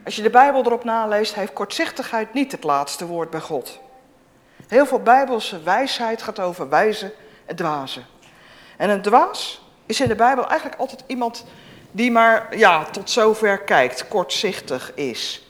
Als 0.05 0.17
je 0.17 0.23
de 0.23 0.31
Bijbel 0.31 0.65
erop 0.65 0.85
naleest, 0.85 1.35
heeft 1.35 1.53
kortzichtigheid 1.53 2.35
niet 2.35 2.53
het 2.53 2.65
laatste 2.65 3.07
woord 3.07 3.31
bij 3.31 3.41
God. 3.41 3.79
Heel 4.69 4.87
veel 4.87 5.01
Bijbelse 5.01 5.63
wijsheid 5.63 6.23
gaat 6.23 6.41
over 6.41 6.69
wijze 6.69 7.15
en 7.47 7.57
dwazen. 7.57 8.07
En 8.77 8.91
een 8.91 9.03
dwaas 9.03 9.63
is 9.87 10.01
in 10.01 10.09
de 10.09 10.15
Bijbel 10.15 10.49
eigenlijk 10.49 10.81
altijd 10.81 11.05
iemand 11.07 11.45
die 11.91 12.11
maar 12.11 12.57
ja, 12.57 12.85
tot 12.85 13.11
zover 13.11 13.59
kijkt, 13.59 14.09
kortzichtig 14.09 14.93
is. 14.95 15.47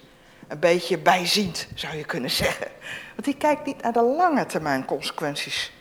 Een 0.49 0.59
beetje 0.59 0.99
bijziend, 0.99 1.69
zou 1.75 1.97
je 1.97 2.05
kunnen 2.05 2.31
zeggen. 2.31 2.69
Want 3.17 3.25
die 3.25 3.37
kijkt 3.37 3.67
niet 3.67 3.83
naar 3.83 3.93
de 3.93 4.03
lange 4.03 4.47
termijn 4.47 4.85
consequenties. 4.85 5.73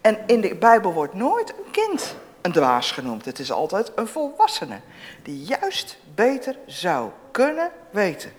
En 0.00 0.18
in 0.26 0.40
de 0.40 0.54
Bijbel 0.54 0.92
wordt 0.92 1.14
nooit 1.14 1.50
een 1.50 1.70
kind 1.70 2.16
een 2.40 2.52
dwaas 2.52 2.92
genoemd. 2.92 3.24
Het 3.24 3.38
is 3.38 3.52
altijd 3.52 3.92
een 3.94 4.06
volwassene 4.06 4.80
die 5.22 5.44
juist 5.44 5.98
beter 6.14 6.56
zou 6.66 7.10
kunnen 7.30 7.70
weten. 7.90 8.32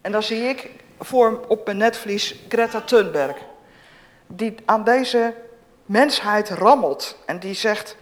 En 0.00 0.12
dan 0.12 0.22
zie 0.22 0.42
ik 0.42 0.70
voor 0.98 1.44
op 1.48 1.64
mijn 1.66 1.76
netvlies 1.76 2.34
Greta 2.48 2.80
Thunberg 2.80 3.36
die 4.26 4.54
aan 4.64 4.84
deze 4.84 5.34
mensheid 5.86 6.48
rammelt 6.48 7.16
en 7.26 7.38
die 7.38 7.54
zegt: 7.54 7.96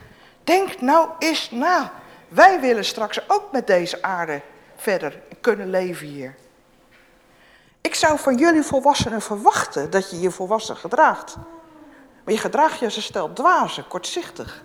Denk 0.44 0.80
nou 0.80 1.08
eens 1.18 1.50
na. 1.50 1.92
Wij 2.28 2.60
willen 2.60 2.84
straks 2.84 3.30
ook 3.30 3.52
met 3.52 3.66
deze 3.66 4.02
aarde 4.02 4.40
verder 4.76 5.20
kunnen 5.40 5.70
leven 5.70 6.06
hier. 6.06 6.34
Ik 7.80 7.94
zou 7.94 8.18
van 8.18 8.36
jullie 8.36 8.62
volwassenen 8.62 9.20
verwachten 9.20 9.90
dat 9.90 10.10
je 10.10 10.20
je 10.20 10.30
volwassen 10.30 10.76
gedraagt. 10.76 11.36
Maar 12.24 12.34
je 12.34 12.40
gedraagt 12.40 12.78
je 12.78 12.84
als 12.84 12.96
een 12.96 13.02
stel 13.02 13.32
dwazen, 13.32 13.88
kortzichtig. 13.88 14.62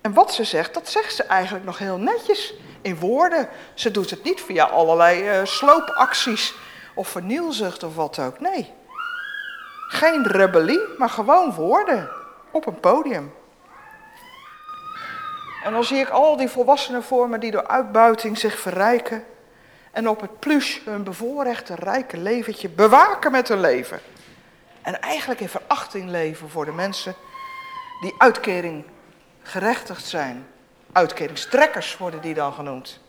En 0.00 0.12
wat 0.12 0.32
ze 0.32 0.44
zegt, 0.44 0.74
dat 0.74 0.88
zegt 0.88 1.14
ze 1.14 1.22
eigenlijk 1.22 1.64
nog 1.64 1.78
heel 1.78 1.98
netjes 1.98 2.54
in 2.82 2.98
woorden. 2.98 3.48
Ze 3.74 3.90
doet 3.90 4.10
het 4.10 4.24
niet 4.24 4.40
via 4.40 4.64
allerlei 4.64 5.40
uh, 5.40 5.44
sloopacties 5.44 6.54
of 6.94 7.08
vernielzucht 7.08 7.82
of 7.82 7.94
wat 7.94 8.18
ook. 8.18 8.40
Nee. 8.40 8.72
Geen 9.88 10.26
rebellie, 10.26 10.80
maar 10.98 11.08
gewoon 11.08 11.54
woorden 11.54 12.10
op 12.50 12.66
een 12.66 12.80
podium. 12.80 13.32
En 15.64 15.72
dan 15.72 15.84
zie 15.84 15.98
ik 15.98 16.08
al 16.08 16.36
die 16.36 16.48
volwassenen 16.48 17.02
voor 17.02 17.38
die 17.40 17.50
door 17.50 17.66
uitbuiting 17.66 18.38
zich 18.38 18.58
verrijken 18.58 19.24
en 19.90 20.08
op 20.08 20.20
het 20.20 20.38
plus 20.38 20.80
hun 20.84 21.04
bevoorrechte 21.04 21.74
rijke 21.74 22.16
leventje 22.16 22.68
bewaken 22.68 23.32
met 23.32 23.48
hun 23.48 23.60
leven. 23.60 24.00
En 24.82 25.00
eigenlijk 25.00 25.40
in 25.40 25.48
verachting 25.48 26.10
leven 26.10 26.50
voor 26.50 26.64
de 26.64 26.72
mensen 26.72 27.14
die 28.00 28.14
uitkering 28.18 28.84
gerechtigd 29.42 30.06
zijn. 30.06 30.46
Uitkeringstrekkers 30.92 31.96
worden 31.96 32.20
die 32.20 32.34
dan 32.34 32.52
genoemd. 32.52 33.00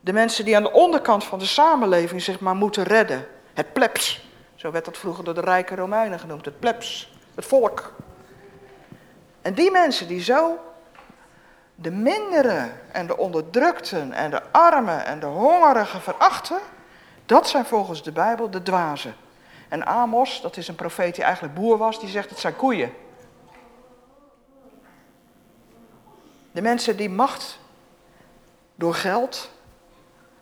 De 0.00 0.12
mensen 0.12 0.44
die 0.44 0.56
aan 0.56 0.62
de 0.62 0.72
onderkant 0.72 1.24
van 1.24 1.38
de 1.38 1.46
samenleving 1.46 2.22
zich 2.22 2.40
maar 2.40 2.54
moeten 2.54 2.84
redden. 2.84 3.26
Het 3.54 3.72
plebs. 3.72 4.28
Zo 4.54 4.70
werd 4.70 4.84
dat 4.84 4.98
vroeger 4.98 5.24
door 5.24 5.34
de 5.34 5.40
rijke 5.40 5.74
Romeinen 5.74 6.18
genoemd, 6.18 6.44
het 6.44 6.60
plebs, 6.60 7.12
het 7.34 7.46
volk. 7.46 7.92
En 9.42 9.54
die 9.54 9.70
mensen 9.70 10.08
die 10.08 10.22
zo 10.22 10.58
de 11.76 11.90
minderen 11.90 12.80
en 12.92 13.06
de 13.06 13.16
onderdrukten 13.16 14.12
en 14.12 14.30
de 14.30 14.42
armen 14.50 15.04
en 15.04 15.20
de 15.20 15.26
hongerigen 15.26 16.00
verachten, 16.00 16.58
dat 17.26 17.48
zijn 17.48 17.64
volgens 17.64 18.02
de 18.02 18.12
Bijbel 18.12 18.50
de 18.50 18.62
dwazen. 18.62 19.14
En 19.68 19.86
Amos, 19.86 20.40
dat 20.40 20.56
is 20.56 20.68
een 20.68 20.74
profeet 20.74 21.14
die 21.14 21.24
eigenlijk 21.24 21.54
boer 21.54 21.78
was, 21.78 22.00
die 22.00 22.08
zegt 22.08 22.30
het 22.30 22.38
zijn 22.38 22.56
koeien. 22.56 22.92
De 26.52 26.62
mensen 26.62 26.96
die 26.96 27.10
macht 27.10 27.58
door 28.74 28.94
geld 28.94 29.50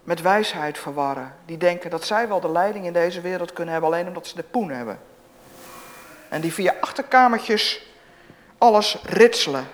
met 0.02 0.20
wijsheid 0.20 0.78
verwarren. 0.78 1.34
Die 1.44 1.56
denken 1.56 1.90
dat 1.90 2.04
zij 2.04 2.28
wel 2.28 2.40
de 2.40 2.50
leiding 2.50 2.86
in 2.86 2.92
deze 2.92 3.20
wereld 3.20 3.52
kunnen 3.52 3.72
hebben, 3.72 3.92
alleen 3.92 4.06
omdat 4.06 4.26
ze 4.26 4.36
de 4.36 4.42
poen 4.42 4.70
hebben. 4.70 4.98
En 6.28 6.40
die 6.40 6.52
via 6.52 6.74
achterkamertjes 6.80 7.86
alles 8.58 8.98
ritselen, 9.02 9.66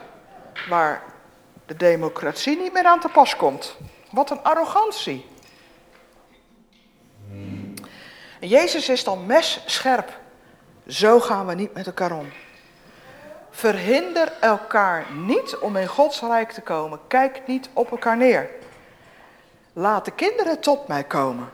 waar 0.69 1.02
de 1.71 1.77
democratie 1.77 2.59
niet 2.59 2.73
meer 2.73 2.85
aan 2.85 3.00
te 3.00 3.09
pas 3.09 3.37
komt. 3.37 3.77
Wat 4.11 4.31
een 4.31 4.43
arrogantie. 4.43 5.27
En 8.41 8.49
Jezus 8.49 8.89
is 8.89 9.05
dan 9.05 9.27
mes 9.27 9.62
scherp. 9.67 10.19
Zo 10.87 11.21
gaan 11.21 11.47
we 11.47 11.55
niet 11.55 11.75
met 11.75 11.87
elkaar 11.87 12.12
om. 12.12 12.33
Verhinder 13.50 14.33
elkaar 14.41 15.07
niet 15.12 15.59
om 15.59 15.77
in 15.77 15.87
Gods 15.87 16.21
rijk 16.21 16.53
te 16.53 16.61
komen. 16.61 17.00
Kijk 17.09 17.47
niet 17.47 17.69
op 17.73 17.91
elkaar 17.91 18.17
neer. 18.17 18.50
Laat 19.73 20.05
de 20.05 20.12
kinderen 20.12 20.61
tot 20.61 20.89
mij 20.89 21.05
komen. 21.05 21.53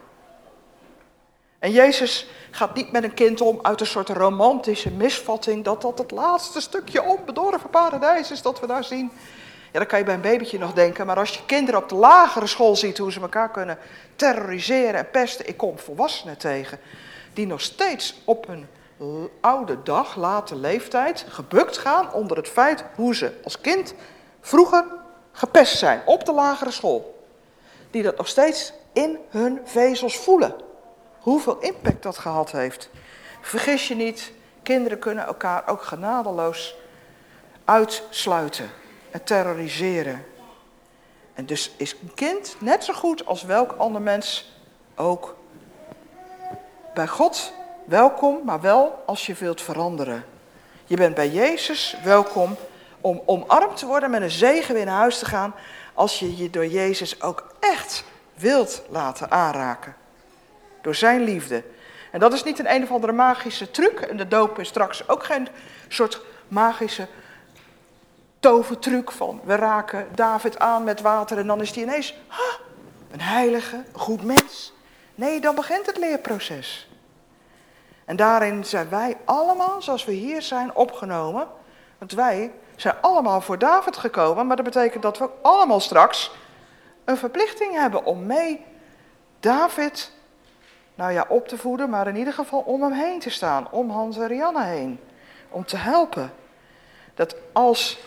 En 1.59 1.71
Jezus 1.71 2.27
gaat 2.51 2.75
niet 2.75 2.93
met 2.93 3.05
een 3.05 3.15
kind 3.15 3.41
om 3.41 3.59
uit 3.63 3.81
een 3.81 3.87
soort 3.87 4.09
romantische 4.09 4.91
misvatting 4.91 5.65
dat 5.65 5.83
dat 5.83 5.99
het 5.99 6.11
laatste 6.11 6.61
stukje 6.61 7.03
onbedorven 7.03 7.71
paradijs 7.71 8.31
is 8.31 8.43
dat 8.43 8.61
we 8.61 8.67
daar 8.67 8.85
zien. 8.85 9.13
Ja, 9.77 9.83
dan 9.83 9.91
kan 9.91 10.01
je 10.01 10.05
bij 10.05 10.15
een 10.15 10.21
babytje 10.21 10.59
nog 10.59 10.73
denken, 10.73 11.07
maar 11.07 11.19
als 11.19 11.35
je 11.35 11.45
kinderen 11.47 11.83
op 11.83 11.89
de 11.89 11.95
lagere 11.95 12.47
school 12.47 12.77
ziet 12.77 12.99
hoe 12.99 13.13
ze 13.13 13.21
elkaar 13.21 13.51
kunnen 13.51 13.79
terroriseren 14.15 14.95
en 14.95 15.11
pesten, 15.11 15.49
ik 15.49 15.57
kom 15.57 15.79
volwassenen 15.79 16.37
tegen 16.37 16.79
die 17.33 17.47
nog 17.47 17.61
steeds 17.61 18.21
op 18.25 18.47
hun 18.47 18.69
oude 19.41 19.83
dag, 19.83 20.17
late 20.17 20.57
leeftijd, 20.57 21.27
gebukt 21.29 21.79
gaan 21.79 22.13
onder 22.13 22.37
het 22.37 22.49
feit 22.49 22.85
hoe 22.95 23.15
ze 23.15 23.33
als 23.45 23.61
kind 23.61 23.95
vroeger 24.41 24.85
gepest 25.33 25.79
zijn 25.79 26.03
op 26.05 26.25
de 26.25 26.33
lagere 26.33 26.71
school 26.71 27.25
die 27.91 28.03
dat 28.03 28.17
nog 28.17 28.29
steeds 28.29 28.73
in 28.93 29.19
hun 29.29 29.61
vezels 29.65 30.17
voelen. 30.17 30.55
Hoeveel 31.19 31.59
impact 31.59 32.03
dat 32.03 32.19
gehad 32.19 32.53
heeft. 32.53 32.91
Vergis 33.41 33.89
je 33.89 33.95
niet, 33.95 34.33
kinderen 34.63 34.99
kunnen 34.99 35.27
elkaar 35.27 35.69
ook 35.69 35.83
genadeloos 35.83 36.77
uitsluiten 37.65 38.71
en 39.17 39.25
terroriseren. 39.25 40.25
En 41.35 41.47
dus 41.47 41.73
is 41.77 41.97
een 42.03 42.15
kind 42.15 42.57
net 42.59 42.85
zo 42.85 42.93
goed 42.93 43.27
als 43.27 43.43
welk 43.43 43.73
ander 43.73 44.03
mens 44.03 44.53
ook 44.95 45.37
bij 46.95 47.07
God 47.07 47.53
welkom, 47.85 48.41
maar 48.45 48.61
wel 48.61 49.03
als 49.07 49.27
je 49.27 49.35
wilt 49.35 49.63
veranderen. 49.63 50.25
Je 50.85 50.97
bent 50.97 51.15
bij 51.15 51.29
Jezus 51.29 51.97
welkom 52.05 52.57
om 53.01 53.23
omarmd 53.27 53.77
te 53.77 53.87
worden 53.87 54.11
met 54.11 54.23
een 54.23 54.31
zegen 54.31 54.75
weer 54.75 54.85
naar 54.85 54.99
huis 54.99 55.19
te 55.19 55.25
gaan. 55.25 55.55
Als 55.95 56.19
je 56.19 56.37
je 56.37 56.51
door 56.51 56.67
Jezus 56.67 57.23
ook 57.23 57.55
echt 57.61 58.05
wilt 58.35 58.83
laten 58.89 59.31
aanraken. 59.31 59.97
Door 60.83 60.95
zijn 60.95 61.23
liefde. 61.23 61.63
En 62.13 62.21
dat 62.21 62.33
is 62.33 62.43
niet 62.43 62.59
een 62.59 62.75
een 62.75 62.83
of 62.83 62.91
andere 62.91 63.13
magische 63.13 63.71
truc. 63.71 64.01
En 64.01 64.17
de 64.17 64.29
doop 64.29 64.59
is 64.59 64.69
straks 64.69 65.09
ook 65.09 65.25
geen 65.25 65.49
soort 65.89 66.21
magische 66.49 67.07
tovertruc 68.47 69.11
van 69.11 69.41
we 69.45 69.55
raken 69.55 70.09
David 70.15 70.59
aan 70.59 70.85
met 70.85 71.01
water 71.01 71.39
en 71.39 71.47
dan 71.47 71.61
is 71.61 71.71
hij 71.75 71.83
ineens 71.83 72.15
een 73.11 73.21
heilige, 73.21 73.85
goed 73.93 74.23
mens. 74.23 74.73
Nee, 75.15 75.41
dan 75.41 75.55
begint 75.55 75.87
het 75.87 75.99
leerproces. 75.99 76.89
En 78.05 78.17
daarin 78.17 78.65
zijn 78.65 78.89
wij 78.89 79.17
allemaal, 79.25 79.83
zoals 79.83 80.05
we 80.05 80.13
hier 80.13 80.43
zijn, 80.43 80.75
opgenomen. 80.75 81.49
Want 81.99 82.13
wij 82.13 82.53
zijn 82.77 82.95
allemaal 83.01 83.41
voor 83.41 83.59
David 83.59 83.97
gekomen, 83.97 84.47
maar 84.47 84.57
dat 84.57 84.65
betekent 84.65 85.03
dat 85.03 85.19
we 85.19 85.29
allemaal 85.43 85.81
straks 85.81 86.31
een 87.05 87.17
verplichting 87.17 87.73
hebben 87.73 88.05
om 88.05 88.27
mee 88.27 88.65
David, 89.41 90.13
nou 90.95 91.13
ja, 91.13 91.25
op 91.29 91.49
te 91.49 91.59
voeden, 91.59 91.91
maar 91.91 92.07
in 92.07 92.17
ieder 92.17 92.33
geval 92.33 92.61
om 92.61 92.83
hem 92.83 92.93
heen 92.93 93.21
te 93.21 93.31
staan, 93.31 93.71
om 93.71 93.91
Hans 93.91 94.17
en 94.17 94.27
Rianne 94.27 94.65
heen, 94.65 95.01
om 95.49 95.65
te 95.65 95.77
helpen. 95.77 96.33
Dat 97.15 97.37
als 97.53 97.99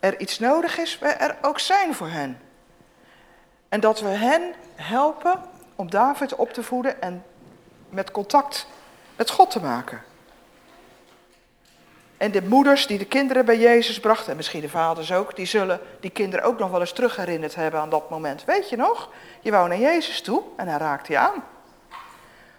er 0.00 0.20
iets 0.20 0.38
nodig 0.38 0.78
is, 0.78 0.98
we 0.98 1.08
er 1.08 1.36
ook 1.42 1.58
zijn 1.58 1.94
voor 1.94 2.08
hen. 2.08 2.40
En 3.68 3.80
dat 3.80 4.00
we 4.00 4.08
hen 4.08 4.54
helpen 4.74 5.42
om 5.74 5.90
David 5.90 6.34
op 6.34 6.52
te 6.52 6.62
voeden 6.62 7.02
en 7.02 7.24
met 7.88 8.10
contact 8.10 8.66
met 9.16 9.30
God 9.30 9.50
te 9.50 9.60
maken. 9.60 10.02
En 12.16 12.30
de 12.30 12.42
moeders 12.42 12.86
die 12.86 12.98
de 12.98 13.04
kinderen 13.04 13.44
bij 13.44 13.58
Jezus 13.58 14.00
brachten, 14.00 14.30
en 14.30 14.36
misschien 14.36 14.60
de 14.60 14.68
vaders 14.68 15.12
ook, 15.12 15.36
die 15.36 15.46
zullen 15.46 15.80
die 16.00 16.10
kinderen 16.10 16.44
ook 16.44 16.58
nog 16.58 16.70
wel 16.70 16.80
eens 16.80 16.92
terugherinnerd 16.92 17.54
hebben 17.54 17.80
aan 17.80 17.90
dat 17.90 18.10
moment. 18.10 18.44
Weet 18.44 18.68
je 18.68 18.76
nog? 18.76 19.10
Je 19.40 19.50
wou 19.50 19.68
naar 19.68 19.78
Jezus 19.78 20.20
toe 20.20 20.42
en 20.56 20.68
hij 20.68 20.78
raakte 20.78 21.12
je 21.12 21.18
aan. 21.18 21.44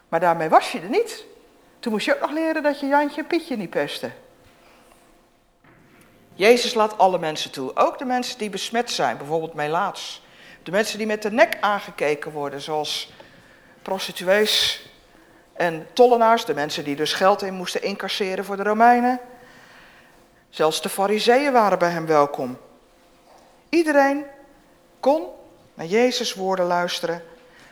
Maar 0.09 0.19
daarmee 0.19 0.49
was 0.49 0.71
je 0.71 0.79
er 0.81 0.89
niet. 0.89 1.25
Toen 1.79 1.91
moest 1.91 2.05
je 2.05 2.15
ook 2.15 2.21
nog 2.21 2.31
leren 2.31 2.63
dat 2.63 2.79
je 2.79 2.87
Jantje 2.87 3.21
en 3.21 3.27
Pietje 3.27 3.57
niet 3.57 3.69
pestte. 3.69 4.11
Jezus 6.37 6.73
laat 6.73 6.97
alle 6.97 7.19
mensen 7.19 7.51
toe, 7.51 7.75
ook 7.75 7.97
de 7.97 8.05
mensen 8.05 8.37
die 8.37 8.49
besmet 8.49 8.91
zijn, 8.91 9.17
bijvoorbeeld 9.17 9.53
melaats. 9.53 10.21
De 10.63 10.71
mensen 10.71 10.97
die 10.97 11.07
met 11.07 11.21
de 11.21 11.31
nek 11.31 11.57
aangekeken 11.61 12.31
worden, 12.31 12.61
zoals 12.61 13.11
prostituees 13.81 14.85
en 15.53 15.87
tollenaars, 15.93 16.45
de 16.45 16.53
mensen 16.53 16.83
die 16.83 16.95
dus 16.95 17.13
geld 17.13 17.41
in 17.41 17.53
moesten 17.53 17.81
incasseren 17.81 18.45
voor 18.45 18.57
de 18.57 18.63
Romeinen. 18.63 19.19
Zelfs 20.49 20.81
de 20.81 20.89
fariseeën 20.89 21.51
waren 21.51 21.79
bij 21.79 21.89
hem 21.89 22.05
welkom. 22.05 22.57
Iedereen 23.69 24.25
kon 24.99 25.23
naar 25.73 25.85
Jezus' 25.85 26.33
woorden 26.33 26.65
luisteren, 26.65 27.23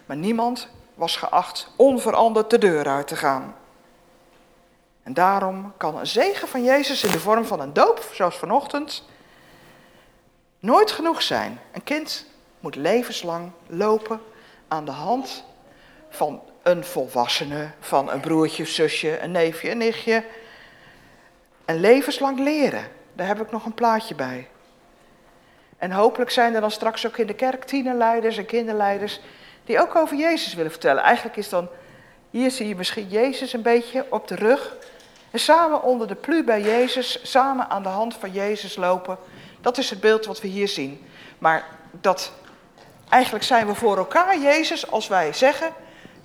maar 0.05 0.17
niemand 0.17 0.67
was 0.95 1.15
geacht 1.17 1.71
onveranderd 1.75 2.49
de 2.49 2.57
deur 2.57 2.87
uit 2.87 3.07
te 3.07 3.15
gaan. 3.15 3.55
En 5.05 5.13
daarom 5.13 5.73
kan 5.77 5.97
een 5.97 6.07
zegen 6.07 6.47
van 6.47 6.63
Jezus 6.63 7.03
in 7.03 7.11
de 7.11 7.19
vorm 7.19 7.45
van 7.45 7.59
een 7.59 7.73
doop, 7.73 8.09
zoals 8.11 8.35
vanochtend, 8.35 9.03
nooit 10.59 10.91
genoeg 10.91 11.21
zijn. 11.21 11.59
Een 11.71 11.83
kind 11.83 12.25
moet 12.59 12.75
levenslang 12.75 13.51
lopen 13.67 14.21
aan 14.67 14.85
de 14.85 14.91
hand 14.91 15.43
van 16.09 16.41
een 16.63 16.83
volwassene, 16.83 17.69
van 17.79 18.11
een 18.11 18.19
broertje, 18.19 18.65
zusje, 18.65 19.19
een 19.19 19.31
neefje, 19.31 19.69
een 19.69 19.77
nichtje. 19.77 20.23
En 21.65 21.79
levenslang 21.79 22.39
leren. 22.39 22.87
Daar 23.13 23.27
heb 23.27 23.41
ik 23.41 23.51
nog 23.51 23.65
een 23.65 23.73
plaatje 23.73 24.15
bij. 24.15 24.47
En 25.77 25.91
hopelijk 25.91 26.31
zijn 26.31 26.55
er 26.55 26.61
dan 26.61 26.71
straks 26.71 27.07
ook 27.07 27.17
in 27.17 27.27
de 27.27 27.35
kerk 27.35 27.63
tienerleiders 27.63 28.37
en 28.37 28.45
kinderleiders 28.45 29.19
die 29.63 29.79
ook 29.79 29.95
over 29.95 30.17
Jezus 30.17 30.53
willen 30.53 30.71
vertellen. 30.71 31.03
Eigenlijk 31.03 31.37
is 31.37 31.49
dan, 31.49 31.69
hier 32.29 32.51
zie 32.51 32.67
je 32.67 32.75
misschien 32.75 33.07
Jezus 33.07 33.53
een 33.53 33.61
beetje 33.61 34.05
op 34.09 34.27
de 34.27 34.35
rug. 34.35 34.75
En 35.35 35.41
samen 35.41 35.81
onder 35.81 36.07
de 36.07 36.15
plu 36.15 36.43
bij 36.43 36.61
Jezus, 36.61 37.19
samen 37.23 37.69
aan 37.69 37.83
de 37.83 37.89
hand 37.89 38.13
van 38.13 38.31
Jezus 38.31 38.75
lopen. 38.75 39.17
Dat 39.61 39.77
is 39.77 39.89
het 39.89 39.99
beeld 39.99 40.25
wat 40.25 40.41
we 40.41 40.47
hier 40.47 40.67
zien. 40.67 41.05
Maar 41.37 41.65
dat, 41.91 42.31
eigenlijk 43.09 43.43
zijn 43.43 43.67
we 43.67 43.75
voor 43.75 43.97
elkaar, 43.97 44.39
Jezus, 44.39 44.91
als 44.91 45.07
wij 45.07 45.33
zeggen 45.33 45.73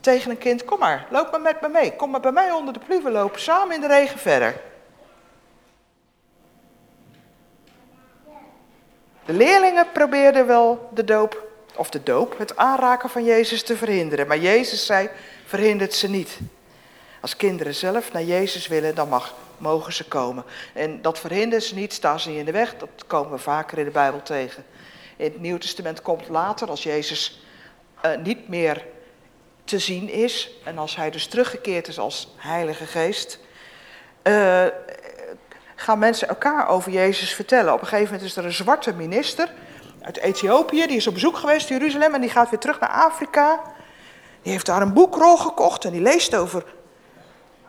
tegen 0.00 0.30
een 0.30 0.38
kind, 0.38 0.64
kom 0.64 0.78
maar, 0.78 1.06
loop 1.10 1.30
maar 1.30 1.40
met 1.40 1.60
me 1.60 1.68
mee. 1.68 1.96
Kom 1.96 2.10
maar 2.10 2.20
bij 2.20 2.32
mij 2.32 2.50
onder 2.50 2.74
de 2.74 2.80
plu, 2.80 3.02
we 3.02 3.10
lopen 3.10 3.40
samen 3.40 3.74
in 3.74 3.80
de 3.80 3.86
regen 3.86 4.18
verder. 4.18 4.60
De 9.24 9.32
leerlingen 9.32 9.86
probeerden 9.92 10.46
wel 10.46 10.90
de 10.94 11.04
doop, 11.04 11.46
of 11.76 11.90
de 11.90 12.02
doop, 12.02 12.38
het 12.38 12.56
aanraken 12.56 13.10
van 13.10 13.24
Jezus 13.24 13.62
te 13.62 13.76
verhinderen. 13.76 14.26
Maar 14.26 14.38
Jezus 14.38 14.86
zei, 14.86 15.08
verhindert 15.46 15.94
ze 15.94 16.08
niet. 16.10 16.38
Als 17.20 17.36
kinderen 17.36 17.74
zelf 17.74 18.12
naar 18.12 18.22
Jezus 18.22 18.66
willen, 18.66 18.94
dan 18.94 19.08
mag, 19.08 19.34
mogen 19.58 19.92
ze 19.92 20.08
komen. 20.08 20.44
En 20.74 21.02
dat 21.02 21.18
verhinderen 21.18 21.62
ze 21.62 21.74
niet, 21.74 21.92
staan 21.92 22.20
ze 22.20 22.28
niet 22.28 22.38
in 22.38 22.44
de 22.44 22.52
weg. 22.52 22.76
Dat 22.76 23.06
komen 23.06 23.30
we 23.30 23.38
vaker 23.38 23.78
in 23.78 23.84
de 23.84 23.90
Bijbel 23.90 24.22
tegen. 24.22 24.64
In 25.16 25.24
het 25.24 25.40
Nieuw 25.40 25.58
Testament 25.58 26.02
komt 26.02 26.28
later, 26.28 26.68
als 26.68 26.82
Jezus 26.82 27.42
uh, 28.04 28.16
niet 28.22 28.48
meer 28.48 28.84
te 29.64 29.78
zien 29.78 30.08
is. 30.08 30.50
En 30.64 30.78
als 30.78 30.96
hij 30.96 31.10
dus 31.10 31.26
teruggekeerd 31.26 31.88
is 31.88 31.98
als 31.98 32.34
Heilige 32.36 32.86
Geest. 32.86 33.38
Uh, 34.22 34.66
gaan 35.74 35.98
mensen 35.98 36.28
elkaar 36.28 36.68
over 36.68 36.92
Jezus 36.92 37.34
vertellen. 37.34 37.72
Op 37.72 37.80
een 37.80 37.86
gegeven 37.86 38.12
moment 38.12 38.30
is 38.30 38.36
er 38.36 38.44
een 38.44 38.52
zwarte 38.52 38.92
minister 38.92 39.52
uit 40.02 40.18
Ethiopië. 40.18 40.86
Die 40.86 40.96
is 40.96 41.06
op 41.06 41.14
bezoek 41.14 41.36
geweest 41.36 41.70
in 41.70 41.76
Jeruzalem 41.76 42.14
en 42.14 42.20
die 42.20 42.30
gaat 42.30 42.50
weer 42.50 42.58
terug 42.58 42.80
naar 42.80 42.90
Afrika. 42.90 43.62
Die 44.42 44.52
heeft 44.52 44.66
daar 44.66 44.82
een 44.82 44.92
boekrol 44.92 45.36
gekocht 45.36 45.84
en 45.84 45.92
die 45.92 46.00
leest 46.00 46.36
over, 46.36 46.64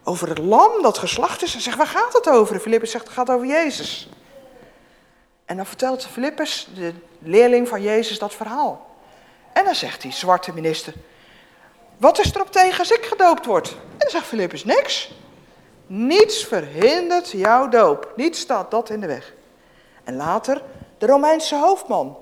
over 0.04 0.30
het 0.30 0.38
lam 0.38 0.82
dat 0.82 0.98
geslacht 0.98 1.44
is. 1.44 1.56
En 1.56 1.62
zegt, 1.62 1.78
waar 1.78 1.88
gaat 1.88 2.14
het 2.14 2.30
over? 2.30 2.56
En 2.56 2.62
Filippus 2.62 2.92
zegt, 2.92 3.04
het 3.04 3.14
gaat 3.14 3.30
over 3.30 3.48
Jezus. 3.48 4.10
En 5.46 5.58
dan 5.58 5.66
vertelt 5.66 6.06
Filippus, 6.06 6.68
de 6.76 6.94
leerling 7.20 7.68
van 7.68 7.82
Jezus, 7.82 8.20
dat 8.20 8.34
verhaal. 8.34 8.90
En 9.54 9.66
dan 9.66 9.76
zegt 9.76 10.02
die 10.02 10.12
zwarte 10.12 10.54
minister, 10.54 10.94
wat 11.98 12.20
is 12.20 12.34
erop 12.34 12.52
tegen 12.52 12.80
als 12.80 12.92
ik 12.92 13.06
gedoopt 13.06 13.46
word? 13.46 13.70
En 13.70 13.98
dan 13.98 14.10
zegt 14.10 14.26
Filippus, 14.26 14.64
niks. 14.64 15.12
Niets 15.88 16.46
verhindert 16.46 17.32
jouw 17.32 17.70
doop. 17.70 18.14
Niets 18.16 18.40
staat 18.40 18.72
dat 18.72 18.90
in 18.90 19.00
de 19.00 19.08
weg. 19.08 19.34
En 20.04 20.16
later 20.16 20.62
de 20.98 21.06
Romeinse 21.06 21.56
hoofdman, 21.56 22.18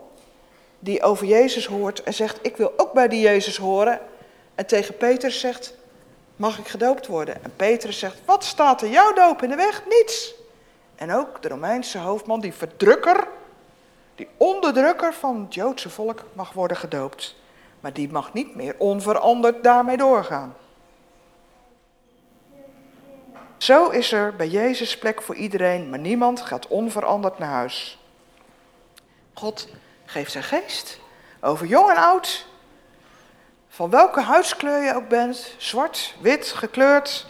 die 0.80 1.04
over 1.04 1.26
Jezus 1.26 1.66
hoort 1.66 2.04
en 2.04 2.14
zegt, 2.14 2.40
ik 2.42 2.58
wil 2.58 2.74
ook 2.78 2.94
bij 2.94 3.08
die 3.08 3.22
Jezus 3.22 3.58
horen. 3.58 4.00
En 4.56 4.66
tegen 4.66 4.98
Petrus 4.98 5.40
zegt, 5.40 5.74
mag 6.40 6.60
ik 6.60 6.68
gedoopt 6.68 7.08
worden? 7.08 7.44
En 7.44 7.54
Petrus 7.56 8.00
zegt, 8.00 8.18
wat 8.26 8.44
staat 8.44 8.82
er 8.82 8.90
jouw 8.90 9.14
doop 9.14 9.44
in 9.44 9.50
de 9.50 9.56
weg? 9.56 9.84
Niets. 9.90 10.34
En 10.96 11.14
ook 11.14 11.42
de 11.42 11.48
Romeinse 11.48 11.98
hoofdman, 11.98 12.40
die 12.40 12.54
verdrukker, 12.54 13.28
die 14.16 14.28
onderdrukker 14.38 15.14
van 15.14 15.42
het 15.42 15.54
Joodse 15.54 15.90
volk 15.90 16.24
mag 16.34 16.54
worden 16.54 16.78
gedoopt. 16.78 17.36
Maar 17.80 17.94
die 17.94 18.12
mag 18.12 18.34
niet 18.34 18.56
meer 18.56 18.76
onveranderd 18.78 19.64
daarmee 19.64 19.98
doorgaan. 19.98 20.56
Zo 23.58 23.90
is 23.90 24.12
er 24.12 24.36
bij 24.36 24.48
Jezus 24.48 24.98
plek 24.98 25.22
voor 25.22 25.36
iedereen, 25.36 25.90
maar 25.90 26.00
niemand 26.00 26.42
gaat 26.42 26.68
onveranderd 26.68 27.40
naar 27.40 27.50
huis. 27.50 28.00
God 29.34 29.68
geeft 30.06 30.32
zijn 30.32 30.44
geest 30.44 31.00
over 31.40 31.66
jong 31.66 31.90
en 31.90 31.98
oud. 31.98 32.48
Van 33.80 33.90
welke 33.90 34.22
huidskleur 34.22 34.84
je 34.84 34.96
ook 34.96 35.08
bent, 35.08 35.56
zwart, 35.58 36.16
wit, 36.22 36.48
gekleurd. 36.48 37.26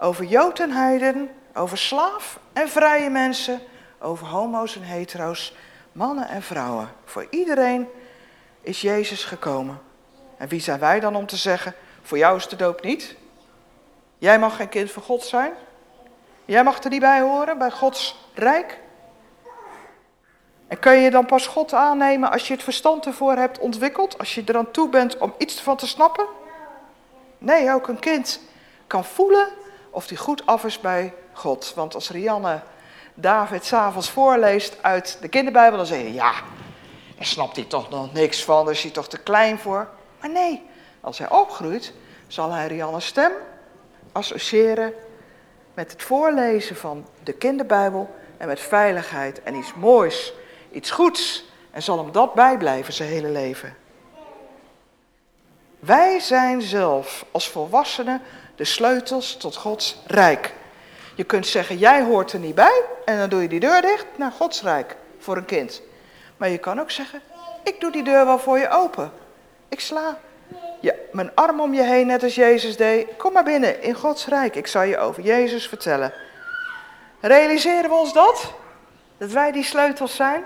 Over 0.00 0.24
Jood 0.24 0.58
en 0.58 0.70
Heiden, 0.70 1.30
over 1.54 1.78
slaaf 1.78 2.38
en 2.52 2.68
vrije 2.68 3.10
mensen, 3.10 3.60
over 4.00 4.26
homo's 4.26 4.76
en 4.76 4.82
hetero's, 4.82 5.54
mannen 5.92 6.28
en 6.28 6.42
vrouwen. 6.42 6.88
Voor 7.04 7.26
iedereen 7.30 7.88
is 8.60 8.80
Jezus 8.80 9.24
gekomen. 9.24 9.80
En 10.36 10.48
wie 10.48 10.60
zijn 10.60 10.78
wij 10.78 11.00
dan 11.00 11.16
om 11.16 11.26
te 11.26 11.36
zeggen, 11.36 11.74
voor 12.02 12.18
jou 12.18 12.36
is 12.36 12.48
de 12.48 12.56
doop 12.56 12.82
niet? 12.82 13.16
Jij 14.18 14.38
mag 14.38 14.56
geen 14.56 14.68
kind 14.68 14.90
van 14.90 15.02
God 15.02 15.22
zijn? 15.22 15.52
Jij 16.44 16.64
mag 16.64 16.82
er 16.82 16.90
niet 16.90 17.00
bij 17.00 17.20
horen, 17.20 17.58
bij 17.58 17.70
Gods 17.70 18.28
rijk? 18.34 18.78
En 20.70 20.78
kun 20.78 20.96
je 20.96 21.10
dan 21.10 21.26
pas 21.26 21.46
God 21.46 21.72
aannemen 21.72 22.30
als 22.30 22.48
je 22.48 22.54
het 22.54 22.62
verstand 22.62 23.06
ervoor 23.06 23.32
hebt 23.32 23.58
ontwikkeld? 23.58 24.18
Als 24.18 24.34
je 24.34 24.42
er 24.44 24.56
aan 24.56 24.70
toe 24.70 24.88
bent 24.88 25.18
om 25.18 25.34
iets 25.38 25.60
van 25.60 25.76
te 25.76 25.86
snappen? 25.86 26.26
Nee, 27.38 27.72
ook 27.72 27.88
een 27.88 27.98
kind 27.98 28.40
kan 28.86 29.04
voelen 29.04 29.48
of 29.90 30.08
hij 30.08 30.16
goed 30.16 30.46
af 30.46 30.64
is 30.64 30.80
bij 30.80 31.14
God. 31.32 31.72
Want 31.74 31.94
als 31.94 32.10
Rianne 32.10 32.60
David 33.14 33.64
s'avonds 33.64 34.10
voorleest 34.10 34.76
uit 34.80 35.18
de 35.20 35.28
kinderbijbel, 35.28 35.76
dan 35.76 35.86
zeg 35.86 35.98
je 35.98 36.12
ja, 36.12 36.32
daar 37.16 37.26
snapt 37.26 37.56
hij 37.56 37.64
toch 37.64 37.90
nog 37.90 38.12
niks 38.12 38.44
van, 38.44 38.64
daar 38.64 38.74
is 38.74 38.82
hij 38.82 38.90
toch 38.90 39.08
te 39.08 39.18
klein 39.18 39.58
voor. 39.58 39.88
Maar 40.20 40.30
nee, 40.30 40.62
als 41.00 41.18
hij 41.18 41.30
opgroeit, 41.30 41.92
zal 42.26 42.50
hij 42.50 42.66
Rianne's 42.66 43.06
stem 43.06 43.32
associëren 44.12 44.92
met 45.74 45.92
het 45.92 46.02
voorlezen 46.02 46.76
van 46.76 47.06
de 47.22 47.32
kinderbijbel 47.32 48.14
en 48.36 48.46
met 48.46 48.60
veiligheid 48.60 49.42
en 49.42 49.54
iets 49.54 49.74
moois, 49.74 50.32
iets 50.72 50.90
goeds. 50.90 51.44
En 51.70 51.82
zal 51.82 51.98
hem 51.98 52.12
dat 52.12 52.34
bijblijven 52.34 52.92
zijn 52.92 53.08
hele 53.08 53.28
leven. 53.28 53.76
Wij 55.78 56.20
zijn 56.20 56.62
zelf 56.62 57.24
als 57.30 57.48
volwassenen 57.48 58.22
de 58.56 58.64
sleutels 58.64 59.36
tot 59.36 59.56
Gods 59.56 59.96
rijk. 60.06 60.52
Je 61.14 61.24
kunt 61.24 61.46
zeggen, 61.46 61.78
jij 61.78 62.02
hoort 62.02 62.32
er 62.32 62.38
niet 62.38 62.54
bij 62.54 62.82
en 63.04 63.18
dan 63.18 63.28
doe 63.28 63.42
je 63.42 63.48
die 63.48 63.60
deur 63.60 63.82
dicht 63.82 64.06
naar 64.16 64.32
Gods 64.32 64.62
rijk 64.62 64.96
voor 65.18 65.36
een 65.36 65.44
kind. 65.44 65.82
Maar 66.36 66.48
je 66.48 66.58
kan 66.58 66.80
ook 66.80 66.90
zeggen, 66.90 67.20
ik 67.64 67.80
doe 67.80 67.92
die 67.92 68.04
deur 68.04 68.26
wel 68.26 68.38
voor 68.38 68.58
je 68.58 68.68
open. 68.68 69.12
Ik 69.68 69.80
sla 69.80 70.18
ja, 70.80 70.94
mijn 71.12 71.34
arm 71.34 71.60
om 71.60 71.74
je 71.74 71.82
heen, 71.82 72.06
net 72.06 72.22
als 72.22 72.34
Jezus 72.34 72.76
deed. 72.76 73.16
Kom 73.16 73.32
maar 73.32 73.44
binnen 73.44 73.82
in 73.82 73.94
Gods 73.94 74.26
rijk. 74.26 74.56
Ik 74.56 74.66
zal 74.66 74.82
je 74.82 74.98
over 74.98 75.22
Jezus 75.22 75.68
vertellen. 75.68 76.12
Realiseren 77.20 77.90
we 77.90 77.96
ons 77.96 78.12
dat? 78.12 78.52
Dat 79.18 79.30
wij 79.30 79.52
die 79.52 79.64
sleutels 79.64 80.16
zijn? 80.16 80.44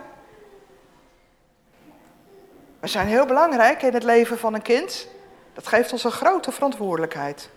We 2.85 2.90
zijn 2.90 3.07
heel 3.07 3.27
belangrijk 3.27 3.83
in 3.83 3.94
het 3.94 4.03
leven 4.03 4.38
van 4.38 4.55
een 4.55 4.62
kind. 4.62 5.09
Dat 5.53 5.66
geeft 5.66 5.92
ons 5.92 6.05
een 6.05 6.11
grote 6.11 6.53
verantwoordelijkheid. 6.53 7.51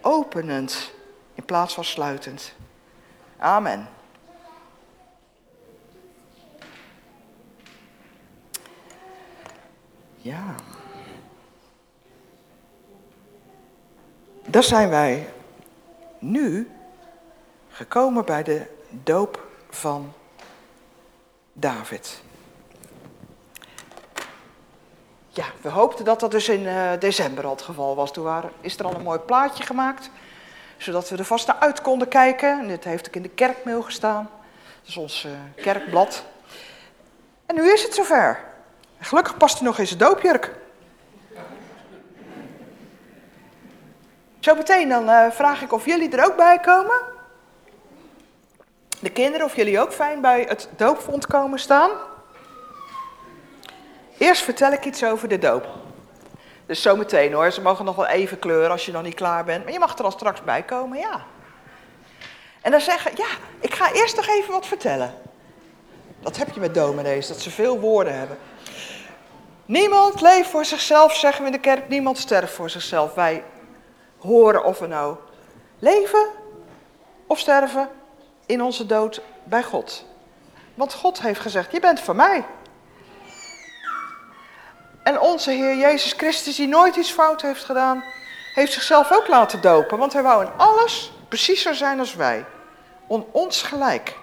Openend 0.00 0.92
in 1.34 1.44
plaats 1.44 1.74
van 1.74 1.84
sluitend. 1.84 2.54
Amen. 3.38 3.88
Ja. 10.16 10.54
Daar 14.46 14.62
zijn 14.62 14.88
wij 14.88 15.28
nu 16.18 16.70
gekomen 17.68 18.24
bij 18.24 18.42
de 18.42 18.66
doop 18.90 19.46
van 19.70 20.12
David. 21.52 22.22
Ja, 25.34 25.44
we 25.60 25.68
hoopten 25.68 26.04
dat 26.04 26.20
dat 26.20 26.30
dus 26.30 26.48
in 26.48 26.62
uh, 26.62 26.90
december 26.98 27.44
al 27.44 27.50
het 27.50 27.62
geval 27.62 27.94
was. 27.94 28.12
Toen 28.12 28.24
waren, 28.24 28.50
is 28.60 28.78
er 28.78 28.84
al 28.84 28.94
een 28.94 29.02
mooi 29.02 29.18
plaatje 29.18 29.64
gemaakt, 29.64 30.10
zodat 30.76 31.08
we 31.08 31.16
er 31.16 31.24
vast 31.24 31.46
naar 31.46 31.56
uit 31.58 31.80
konden 31.80 32.08
kijken. 32.08 32.58
En 32.58 32.68
dit 32.68 32.84
heeft 32.84 33.08
ook 33.08 33.14
in 33.14 33.22
de 33.22 33.28
kerkmail 33.28 33.82
gestaan. 33.82 34.30
Dat 34.80 34.88
is 34.88 34.96
ons 34.96 35.24
uh, 35.24 35.32
kerkblad. 35.62 36.24
En 37.46 37.54
nu 37.54 37.72
is 37.72 37.82
het 37.82 37.94
zover. 37.94 38.44
gelukkig 39.00 39.36
past 39.36 39.58
er 39.58 39.64
nog 39.64 39.78
eens 39.78 39.90
een 39.90 39.98
doopjurk. 39.98 40.54
Zo 44.40 44.54
meteen 44.54 44.88
dan 44.88 45.08
uh, 45.08 45.30
vraag 45.30 45.62
ik 45.62 45.72
of 45.72 45.86
jullie 45.86 46.16
er 46.16 46.24
ook 46.24 46.36
bij 46.36 46.58
komen. 46.58 47.00
De 49.00 49.10
kinderen, 49.10 49.46
of 49.46 49.56
jullie 49.56 49.80
ook 49.80 49.92
fijn 49.92 50.20
bij 50.20 50.44
het 50.48 50.68
doopvond 50.76 51.26
komen 51.26 51.58
staan. 51.58 51.90
Eerst 54.22 54.42
vertel 54.42 54.72
ik 54.72 54.84
iets 54.84 55.04
over 55.04 55.28
de 55.28 55.38
doop. 55.38 55.68
Dus 56.66 56.82
zometeen 56.82 57.32
hoor, 57.32 57.50
ze 57.50 57.60
mogen 57.60 57.84
nog 57.84 57.96
wel 57.96 58.06
even 58.06 58.38
kleuren 58.38 58.70
als 58.70 58.86
je 58.86 58.92
nog 58.92 59.02
niet 59.02 59.14
klaar 59.14 59.44
bent. 59.44 59.64
Maar 59.64 59.72
je 59.72 59.78
mag 59.78 59.98
er 59.98 60.04
al 60.04 60.10
straks 60.10 60.42
bij 60.42 60.62
komen, 60.62 60.98
ja. 60.98 61.24
En 62.60 62.70
dan 62.70 62.80
zeggen, 62.80 63.12
ja, 63.14 63.26
ik 63.60 63.74
ga 63.74 63.92
eerst 63.92 64.16
nog 64.16 64.26
even 64.26 64.52
wat 64.52 64.66
vertellen. 64.66 65.14
Dat 66.20 66.36
heb 66.36 66.54
je 66.54 66.60
met 66.60 66.74
dominees, 66.74 67.28
dat 67.28 67.40
ze 67.40 67.50
veel 67.50 67.80
woorden 67.80 68.18
hebben. 68.18 68.38
Niemand 69.66 70.20
leeft 70.20 70.50
voor 70.50 70.64
zichzelf, 70.64 71.16
zeggen 71.16 71.40
we 71.40 71.46
in 71.46 71.56
de 71.56 71.60
kerk. 71.60 71.88
Niemand 71.88 72.18
sterft 72.18 72.52
voor 72.52 72.70
zichzelf. 72.70 73.14
Wij 73.14 73.44
horen 74.18 74.64
of 74.64 74.78
we 74.78 74.86
nou 74.86 75.16
leven 75.78 76.26
of 77.26 77.38
sterven 77.38 77.88
in 78.46 78.62
onze 78.62 78.86
dood 78.86 79.22
bij 79.44 79.62
God. 79.62 80.04
Want 80.74 80.94
God 80.94 81.22
heeft 81.22 81.40
gezegd, 81.40 81.72
je 81.72 81.80
bent 81.80 82.00
van 82.00 82.16
mij. 82.16 82.44
En 85.02 85.20
onze 85.20 85.50
Heer 85.50 85.76
Jezus 85.76 86.12
Christus, 86.12 86.56
die 86.56 86.68
nooit 86.68 86.96
iets 86.96 87.10
fout 87.10 87.42
heeft 87.42 87.64
gedaan, 87.64 88.04
heeft 88.54 88.72
zichzelf 88.72 89.12
ook 89.12 89.28
laten 89.28 89.60
dopen. 89.60 89.98
Want 89.98 90.12
hij 90.12 90.22
wou 90.22 90.44
in 90.44 90.50
alles 90.56 91.12
precies 91.28 91.62
zo 91.62 91.72
zijn 91.72 91.98
als 91.98 92.14
wij. 92.14 92.44
On 93.06 93.26
ons 93.30 93.62
gelijk. 93.62 94.20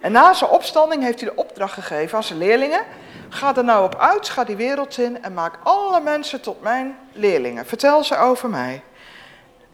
En 0.00 0.12
na 0.12 0.32
zijn 0.32 0.50
opstanding 0.50 1.02
heeft 1.02 1.20
hij 1.20 1.28
de 1.28 1.36
opdracht 1.36 1.72
gegeven 1.72 2.16
aan 2.16 2.24
zijn 2.24 2.38
leerlingen. 2.38 2.84
Ga 3.28 3.56
er 3.56 3.64
nou 3.64 3.84
op 3.84 3.96
uit, 3.96 4.28
ga 4.28 4.44
die 4.44 4.56
wereld 4.56 4.98
in 4.98 5.22
en 5.22 5.34
maak 5.34 5.58
alle 5.62 6.00
mensen 6.00 6.40
tot 6.40 6.62
mijn 6.62 6.98
leerlingen. 7.12 7.66
Vertel 7.66 8.04
ze 8.04 8.16
over 8.16 8.48
mij. 8.48 8.82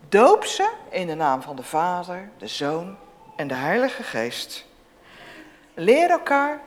Doop 0.08 0.44
ze 0.44 0.70
in 0.90 1.06
de 1.06 1.14
naam 1.14 1.42
van 1.42 1.56
de 1.56 1.62
Vader, 1.62 2.28
de 2.38 2.46
Zoon 2.46 2.96
en 3.36 3.48
de 3.48 3.54
Heilige 3.54 4.02
Geest. 4.02 4.64
Leer 5.74 6.10
elkaar, 6.10 6.60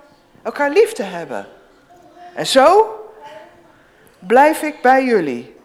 elkaar 0.43 0.69
lief 0.69 0.93
te 0.93 1.03
hebben. 1.03 1.47
En 2.39 2.47
zo 2.47 2.95
blijf 4.19 4.61
ik 4.61 4.81
bij 4.81 5.05
jullie. 5.05 5.55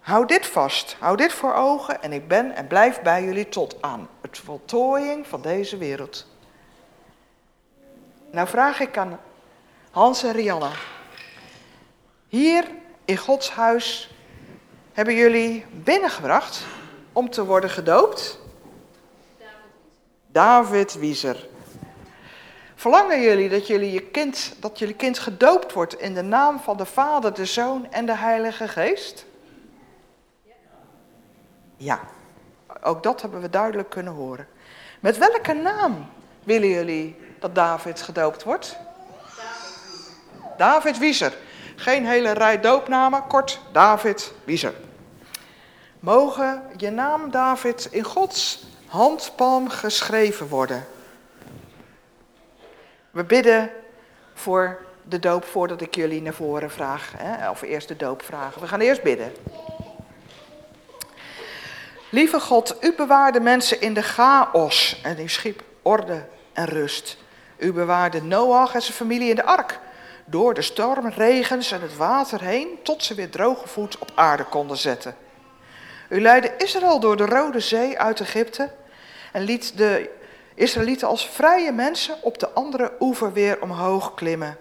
Hou 0.00 0.26
dit 0.26 0.46
vast, 0.46 0.96
hou 0.98 1.16
dit 1.16 1.32
voor 1.32 1.54
ogen 1.54 2.02
en 2.02 2.12
ik 2.12 2.28
ben 2.28 2.52
en 2.54 2.66
blijf 2.66 3.00
bij 3.00 3.24
jullie 3.24 3.48
tot 3.48 3.82
aan 3.82 4.08
het 4.20 4.38
voltooiing 4.38 5.26
van 5.26 5.40
deze 5.42 5.76
wereld. 5.76 6.26
Nou 8.30 8.48
vraag 8.48 8.80
ik 8.80 8.98
aan 8.98 9.20
Hans 9.90 10.22
en 10.22 10.32
Rianna. 10.32 10.70
Hier 12.28 12.64
in 13.04 13.16
Gods 13.16 13.50
huis 13.50 14.14
hebben 14.92 15.14
jullie 15.14 15.66
binnengebracht 15.70 16.64
om 17.12 17.30
te 17.30 17.44
worden 17.44 17.70
gedoopt? 17.70 18.38
David 20.26 20.94
Wieser. 20.94 21.48
Verlangen 22.78 23.20
jullie 23.20 23.48
dat 23.48 23.66
jullie 23.66 23.92
je 23.92 24.02
kind, 24.02 24.54
dat 24.58 24.78
jullie 24.78 24.94
kind 24.94 25.18
gedoopt 25.18 25.72
wordt 25.72 26.00
in 26.00 26.14
de 26.14 26.22
naam 26.22 26.60
van 26.60 26.76
de 26.76 26.84
Vader, 26.86 27.34
de 27.34 27.44
Zoon 27.44 27.92
en 27.92 28.06
de 28.06 28.16
Heilige 28.16 28.68
Geest? 28.68 29.26
Ja, 31.76 32.00
ook 32.82 33.02
dat 33.02 33.22
hebben 33.22 33.40
we 33.40 33.50
duidelijk 33.50 33.90
kunnen 33.90 34.12
horen. 34.12 34.48
Met 35.00 35.18
welke 35.18 35.52
naam 35.52 36.08
willen 36.44 36.68
jullie 36.68 37.16
dat 37.38 37.54
David 37.54 38.02
gedoopt 38.02 38.42
wordt? 38.42 38.76
David 40.56 40.98
Wieser. 40.98 41.36
Geen 41.76 42.06
hele 42.06 42.30
rij 42.30 42.60
doopnamen, 42.60 43.26
kort 43.26 43.60
David 43.72 44.32
Wieser. 44.44 44.74
Mogen 46.00 46.62
je 46.76 46.90
naam 46.90 47.30
David 47.30 47.88
in 47.90 48.04
Gods 48.04 48.66
handpalm 48.86 49.68
geschreven 49.68 50.48
worden. 50.48 50.86
We 53.16 53.24
bidden 53.24 53.70
voor 54.34 54.78
de 55.02 55.18
doop 55.18 55.44
voordat 55.44 55.80
ik 55.80 55.94
jullie 55.94 56.22
naar 56.22 56.34
voren 56.34 56.70
vraag. 56.70 57.12
Hè? 57.16 57.50
Of 57.50 57.62
eerst 57.62 57.88
de 57.88 57.96
doop 57.96 58.22
vragen. 58.22 58.60
We 58.60 58.68
gaan 58.68 58.80
eerst 58.80 59.02
bidden. 59.02 59.32
Lieve 62.10 62.40
God, 62.40 62.76
u 62.80 62.94
bewaarde 62.96 63.40
mensen 63.40 63.80
in 63.80 63.94
de 63.94 64.02
chaos 64.02 65.00
en 65.02 65.20
u 65.20 65.28
schiep 65.28 65.62
orde 65.82 66.26
en 66.52 66.64
rust. 66.64 67.16
U 67.56 67.72
bewaarde 67.72 68.22
Noach 68.22 68.74
en 68.74 68.82
zijn 68.82 68.96
familie 68.96 69.28
in 69.28 69.36
de 69.36 69.44
ark 69.44 69.78
door 70.24 70.54
de 70.54 70.62
stormregens 70.62 71.72
en 71.72 71.80
het 71.80 71.96
water 71.96 72.40
heen 72.40 72.68
tot 72.82 73.04
ze 73.04 73.14
weer 73.14 73.30
droge 73.30 73.68
voet 73.68 73.98
op 73.98 74.12
aarde 74.14 74.44
konden 74.44 74.76
zetten. 74.76 75.16
U 76.08 76.20
leidde 76.20 76.54
Israël 76.58 77.00
door 77.00 77.16
de 77.16 77.26
Rode 77.26 77.60
Zee 77.60 77.98
uit 77.98 78.20
Egypte 78.20 78.70
en 79.32 79.42
liet 79.42 79.76
de 79.76 80.10
Israëlieten 80.56 81.08
als 81.08 81.28
vrije 81.28 81.72
mensen 81.72 82.16
op 82.22 82.38
de 82.38 82.50
andere 82.50 82.92
oever 83.00 83.32
weer 83.32 83.62
omhoog 83.62 84.14
klimmen 84.14 84.58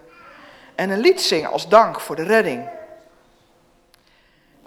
en 0.76 0.90
een 0.90 1.00
lied 1.00 1.22
zingen 1.22 1.52
als 1.52 1.68
dank 1.68 2.00
voor 2.00 2.16
de 2.16 2.24
redding. 2.24 2.70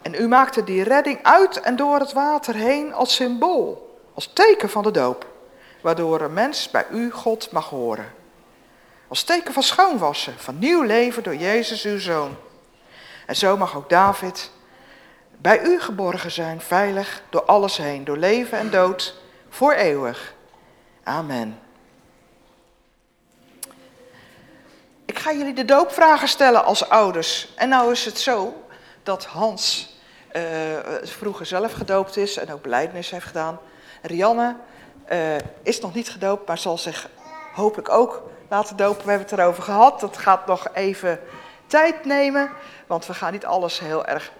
En 0.03 0.15
u 0.15 0.29
maakte 0.29 0.65
die 0.65 0.83
redding 0.83 1.19
uit 1.23 1.61
en 1.61 1.77
door 1.77 1.99
het 1.99 2.13
water 2.13 2.55
heen 2.55 2.95
als 2.95 3.15
symbool, 3.15 4.01
als 4.15 4.31
teken 4.33 4.71
van 4.71 4.83
de 4.83 4.91
doop, 4.91 5.27
waardoor 5.81 6.21
een 6.21 6.33
mens 6.33 6.71
bij 6.71 6.87
u 6.91 7.11
God 7.11 7.51
mag 7.51 7.69
horen. 7.69 8.13
Als 9.09 9.23
teken 9.23 9.53
van 9.53 9.63
schoonwassen, 9.63 10.35
van 10.39 10.59
nieuw 10.59 10.83
leven 10.83 11.23
door 11.23 11.37
Jezus 11.37 11.85
uw 11.85 11.99
Zoon. 11.99 12.37
En 13.27 13.37
zo 13.37 13.57
mag 13.57 13.77
ook 13.77 13.89
David 13.89 14.51
bij 15.37 15.63
u 15.63 15.81
geborgen 15.81 16.31
zijn, 16.31 16.61
veilig 16.61 17.23
door 17.31 17.43
alles 17.45 17.77
heen, 17.77 18.05
door 18.05 18.17
leven 18.17 18.59
en 18.59 18.71
dood, 18.71 19.15
voor 19.49 19.73
eeuwig. 19.73 20.37
Amen. 21.09 21.59
Ik 25.05 25.19
ga 25.19 25.33
jullie 25.33 25.55
de 25.55 25.65
doopvragen 25.65 26.29
stellen 26.29 26.65
als 26.65 26.89
ouders. 26.89 27.49
En 27.57 27.69
nou 27.69 27.93
is 27.93 28.05
het 28.05 28.19
zo 28.19 28.67
dat 29.03 29.25
Hans 29.25 29.97
uh, 30.33 30.43
vroeger 31.03 31.47
zelf 31.47 31.73
gedoopt 31.73 32.17
is 32.17 32.37
en 32.37 32.53
ook 32.53 32.63
beleidnis 32.63 33.11
heeft 33.11 33.27
gedaan. 33.27 33.59
Rianne 34.03 34.57
uh, 35.13 35.37
is 35.63 35.81
nog 35.81 35.95
niet 35.95 36.11
gedoopt, 36.11 36.47
maar 36.47 36.59
zal 36.59 36.79
zich 36.79 37.09
hopelijk 37.53 37.89
ook 37.89 38.23
laten 38.49 38.77
dopen. 38.77 39.05
We 39.05 39.11
hebben 39.11 39.29
het 39.29 39.39
erover 39.39 39.63
gehad. 39.63 40.01
Dat 40.01 40.17
gaat 40.17 40.47
nog 40.47 40.69
even 40.75 41.21
tijd 41.67 42.05
nemen, 42.05 42.51
want 42.87 43.07
we 43.07 43.15
gaan 43.15 43.33
niet 43.33 43.47
alles 43.47 43.79
heel 43.79 44.07
erg 44.07 44.33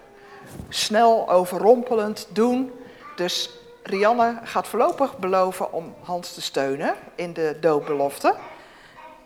snel 0.69 1.29
overrompelend 1.29 2.27
doen. 2.29 2.71
Dus 3.15 3.58
Rianne 3.89 4.39
gaat 4.43 4.67
voorlopig 4.67 5.17
beloven 5.17 5.73
om 5.73 5.95
Hans 6.03 6.33
te 6.33 6.41
steunen 6.41 6.95
in 7.15 7.33
de 7.33 7.57
doopbelofte. 7.61 8.35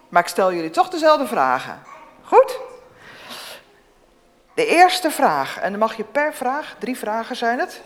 Maar 0.10 0.22
ik 0.22 0.28
stel 0.28 0.54
jullie 0.54 0.70
toch 0.70 0.90
dezelfde 0.90 1.28
vragen. 1.28 1.82
Goed? 2.24 2.60
De 4.54 4.66
eerste 4.66 5.12
vraag, 5.12 5.60
en 5.60 5.70
dan 5.70 5.80
mag 5.80 5.98
je 5.98 6.04
per 6.04 6.34
vraag, 6.34 6.76
drie 6.80 6.98
vragen 6.98 7.36
zijn 7.36 7.60
het. 7.60 7.82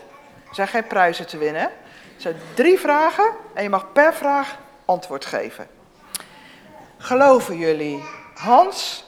Er 0.48 0.54
zijn 0.54 0.68
geen 0.68 0.86
prijzen 0.86 1.26
te 1.26 1.38
winnen. 1.38 1.62
Het 1.62 2.22
zijn 2.22 2.36
drie 2.54 2.78
vragen 2.78 3.30
en 3.54 3.62
je 3.62 3.68
mag 3.68 3.92
per 3.92 4.14
vraag 4.14 4.56
antwoord 4.84 5.24
geven. 5.24 5.68
Geloven 6.98 7.56
jullie 7.56 8.04
Hans 8.34 9.04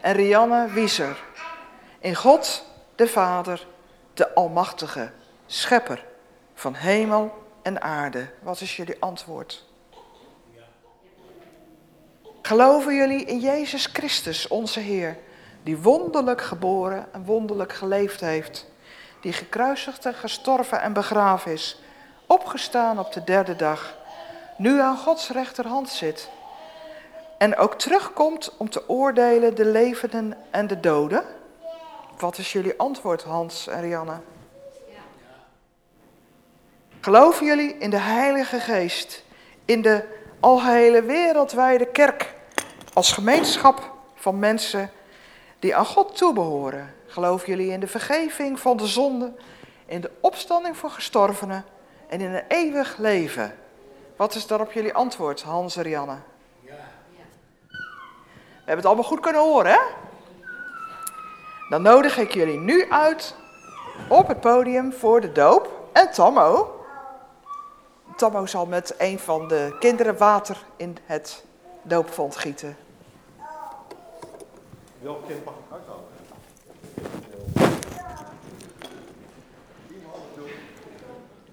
en 0.00 0.12
Rianne 0.12 0.68
Wieser 0.68 1.22
in 1.98 2.14
God 2.14 2.64
de 2.94 3.06
Vader, 3.06 3.66
de 4.14 4.34
Almachtige, 4.34 5.10
Schepper 5.46 6.04
van 6.54 6.74
hemel 6.74 7.32
en 7.62 7.82
aarde? 7.82 8.26
Wat 8.42 8.60
is 8.60 8.76
jullie 8.76 8.96
antwoord? 9.00 9.64
Geloven 12.42 12.94
jullie 12.94 13.24
in 13.24 13.38
Jezus 13.38 13.86
Christus, 13.86 14.48
onze 14.48 14.80
Heer, 14.80 15.16
die 15.62 15.78
wonderlijk 15.78 16.42
geboren 16.42 17.06
en 17.12 17.24
wonderlijk 17.24 17.72
geleefd 17.72 18.20
heeft, 18.20 18.66
die 19.20 19.32
gekruisigd 19.32 20.06
en 20.06 20.14
gestorven 20.14 20.80
en 20.80 20.92
begraven 20.92 21.52
is, 21.52 21.80
opgestaan 22.26 22.98
op 22.98 23.12
de 23.12 23.24
derde 23.24 23.56
dag, 23.56 23.96
nu 24.56 24.80
aan 24.80 24.96
Gods 24.96 25.30
rechterhand 25.30 25.88
zit 25.88 26.28
en 27.38 27.56
ook 27.56 27.74
terugkomt 27.74 28.56
om 28.56 28.70
te 28.70 28.88
oordelen 28.88 29.54
de 29.54 29.64
levenden 29.64 30.36
en 30.50 30.66
de 30.66 30.80
doden? 30.80 31.24
Wat 32.18 32.38
is 32.38 32.52
jullie 32.52 32.78
antwoord, 32.78 33.22
Hans 33.22 33.66
en 33.66 33.80
Rianne? 33.80 34.20
Geloven 37.04 37.46
jullie 37.46 37.76
in 37.78 37.90
de 37.90 37.98
Heilige 37.98 38.60
Geest, 38.60 39.24
in 39.64 39.82
de 39.82 40.04
algehele 40.40 41.02
wereldwijde 41.02 41.86
kerk, 41.86 42.34
als 42.92 43.12
gemeenschap 43.12 43.92
van 44.14 44.38
mensen 44.38 44.90
die 45.58 45.76
aan 45.76 45.86
God 45.86 46.16
toebehoren? 46.16 46.94
Geloven 47.06 47.48
jullie 47.48 47.70
in 47.70 47.80
de 47.80 47.86
vergeving 47.86 48.60
van 48.60 48.76
de 48.76 48.86
zonde, 48.86 49.32
in 49.86 50.00
de 50.00 50.10
opstanding 50.20 50.76
voor 50.76 50.90
gestorvenen 50.90 51.64
en 52.08 52.20
in 52.20 52.34
een 52.34 52.44
eeuwig 52.48 52.96
leven? 52.96 53.54
Wat 54.16 54.34
is 54.34 54.46
daarop 54.46 54.72
jullie 54.72 54.94
antwoord, 54.94 55.42
Hans 55.42 55.76
en 55.76 55.82
Rianne? 55.82 56.16
We 57.70 57.74
hebben 58.56 58.76
het 58.76 58.86
allemaal 58.86 59.04
goed 59.04 59.20
kunnen 59.20 59.42
horen, 59.42 59.72
hè? 59.72 59.80
Dan 61.68 61.82
nodig 61.82 62.18
ik 62.18 62.34
jullie 62.34 62.58
nu 62.58 62.90
uit 62.90 63.34
op 64.08 64.28
het 64.28 64.40
podium 64.40 64.92
voor 64.92 65.20
de 65.20 65.32
doop. 65.32 65.88
En 65.92 66.10
Tammo. 66.10 66.73
Tammo 68.16 68.46
zal 68.46 68.66
met 68.66 68.94
een 68.98 69.18
van 69.18 69.48
de 69.48 69.76
kinderen 69.80 70.16
water 70.16 70.64
in 70.76 70.96
het 71.04 71.44
doopvond 71.82 72.36
gieten. 72.36 72.76
Welk 75.00 75.26
kind 75.26 75.44
mag 75.44 75.54
ik 75.54 75.72
uithalen? 75.72 76.04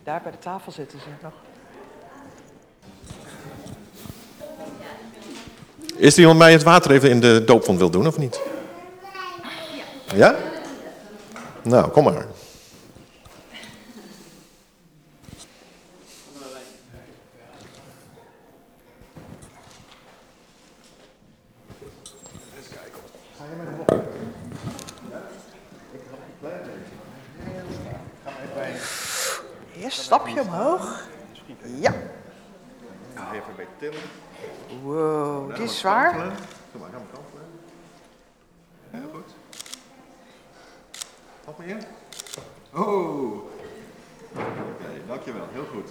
Daar 0.04 0.21
bij 0.21 0.32
de 0.32 0.39
tafel 0.39 0.71
zitten 0.71 1.00
ze 1.00 1.08
nog. 1.21 1.34
Is 5.95 6.13
er 6.13 6.19
iemand 6.19 6.39
mij 6.39 6.52
het 6.52 6.63
water 6.63 6.91
even 6.91 7.10
in 7.10 7.19
de 7.19 7.43
doopvond 7.45 7.78
wil 7.78 7.89
doen 7.89 8.08
of 8.08 8.17
niet? 8.17 8.41
Ja? 10.15 10.36
Nou, 11.62 11.89
kom 11.89 12.04
maar. 12.04 12.26
Eerst 29.76 30.02
stapje 30.02 30.41
omhoog. 30.41 31.08
Ja. 31.80 31.93
Even 33.34 33.56
bij 33.56 33.67
tillen. 33.80 34.00
Wow, 34.84 35.56
die 35.56 35.63
is 35.63 35.80
zwaar. 35.80 36.12
Kom 36.12 36.21
maar, 36.21 36.32
ga 36.71 36.78
maar 36.80 36.89
kantelen. 36.89 37.45
Heel 38.89 39.10
goed. 39.13 39.34
Nog 41.45 41.58
meer? 41.58 41.78
Oh. 42.74 43.34
Oké, 44.34 45.02
dankjewel. 45.08 45.47
Heel 45.52 45.65
goed. 45.74 45.89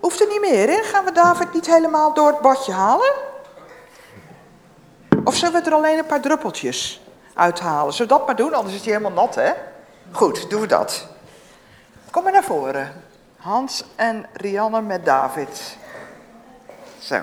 Hoeft 0.00 0.20
er 0.20 0.28
niet 0.28 0.40
meer 0.40 0.68
in? 0.68 0.84
Gaan 0.84 1.04
we 1.04 1.12
David 1.12 1.52
niet 1.52 1.63
helemaal 1.74 2.14
door 2.14 2.26
het 2.26 2.40
badje 2.40 2.72
halen? 2.72 3.12
Of 5.24 5.34
zullen 5.34 5.62
we 5.62 5.70
er 5.70 5.76
alleen 5.76 5.98
een 5.98 6.06
paar 6.06 6.20
druppeltjes 6.20 7.02
uithalen? 7.34 7.92
Zullen 7.92 8.12
we 8.12 8.18
dat 8.18 8.26
maar 8.26 8.36
doen? 8.36 8.54
Anders 8.54 8.74
is 8.74 8.84
hij 8.84 8.92
helemaal 8.92 9.24
nat, 9.24 9.34
hè? 9.34 9.52
Goed, 10.12 10.50
doen 10.50 10.60
we 10.60 10.66
dat. 10.66 11.06
Kom 12.10 12.22
maar 12.22 12.32
naar 12.32 12.44
voren. 12.44 13.04
Hans 13.36 13.84
en 13.96 14.26
Rianne 14.32 14.80
met 14.80 15.04
David. 15.04 15.76
Zo. 16.98 17.20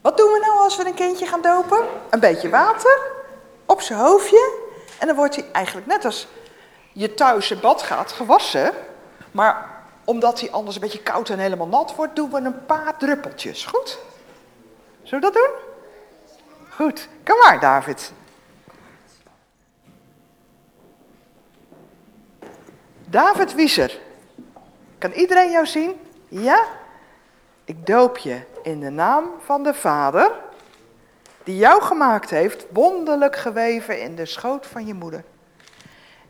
Wat 0.00 0.16
doen 0.16 0.32
we 0.32 0.38
nou 0.38 0.58
als 0.58 0.76
we 0.76 0.86
een 0.86 0.94
kindje 0.94 1.26
gaan 1.26 1.42
dopen? 1.42 1.78
Een 2.10 2.20
beetje 2.20 2.48
water 2.48 2.98
op 3.66 3.80
zijn 3.80 3.98
hoofdje. 3.98 4.58
En 4.98 5.06
dan 5.06 5.16
wordt 5.16 5.36
hij 5.36 5.44
eigenlijk 5.52 5.86
net 5.86 6.04
als 6.04 6.28
je 6.92 7.14
thuis 7.14 7.50
in 7.50 7.60
bad 7.60 7.82
gaat 7.82 8.12
gewassen. 8.12 8.72
Maar 9.30 9.73
omdat 10.04 10.40
hij 10.40 10.50
anders 10.50 10.76
een 10.76 10.82
beetje 10.82 11.02
koud 11.02 11.28
en 11.28 11.38
helemaal 11.38 11.66
nat 11.66 11.94
wordt, 11.94 12.16
doen 12.16 12.30
we 12.30 12.36
een 12.36 12.66
paar 12.66 12.98
druppeltjes. 12.98 13.64
Goed? 13.64 13.98
Zullen 15.02 15.24
we 15.24 15.32
dat 15.32 15.42
doen? 15.42 15.72
Goed. 16.68 17.08
Kom 17.24 17.38
maar, 17.38 17.60
David. 17.60 18.12
David 23.04 23.54
Wieser. 23.54 23.98
Kan 24.98 25.12
iedereen 25.12 25.50
jou 25.50 25.66
zien? 25.66 25.94
Ja? 26.28 26.64
Ik 27.64 27.86
doop 27.86 28.18
je 28.18 28.40
in 28.62 28.80
de 28.80 28.90
naam 28.90 29.30
van 29.44 29.62
de 29.62 29.74
Vader, 29.74 30.32
die 31.44 31.56
jou 31.56 31.82
gemaakt 31.82 32.30
heeft, 32.30 32.66
wonderlijk 32.70 33.36
geweven 33.36 34.00
in 34.00 34.14
de 34.14 34.26
schoot 34.26 34.66
van 34.66 34.86
je 34.86 34.94
moeder. 34.94 35.24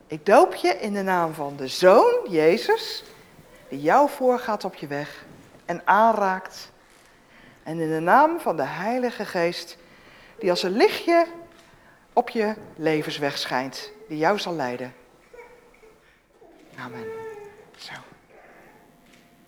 Ik 0.07 0.27
doop 0.27 0.55
je 0.55 0.69
in 0.69 0.93
de 0.93 1.03
naam 1.03 1.35
van 1.35 1.57
de 1.57 1.69
Zoon, 1.69 2.15
Jezus, 2.29 3.05
jou 3.81 4.11
voorgaat 4.11 4.65
op 4.65 4.75
je 4.75 4.87
weg 4.87 5.25
en 5.65 5.83
aanraakt. 5.85 6.73
En 7.63 7.81
in 7.81 7.91
de 7.91 8.01
naam 8.01 8.41
van 8.41 8.57
de 8.57 8.63
Heilige 8.63 9.25
Geest, 9.25 9.77
die 10.39 10.51
als 10.51 10.63
een 10.63 10.77
lichtje 10.77 11.27
op 12.13 12.29
je 12.29 12.55
levensweg 12.77 13.39
schijnt, 13.39 13.91
die 14.09 14.19
jou 14.19 14.39
zal 14.39 14.55
leiden. 14.55 14.95
Amen. 16.79 17.05
Zo. 17.77 17.93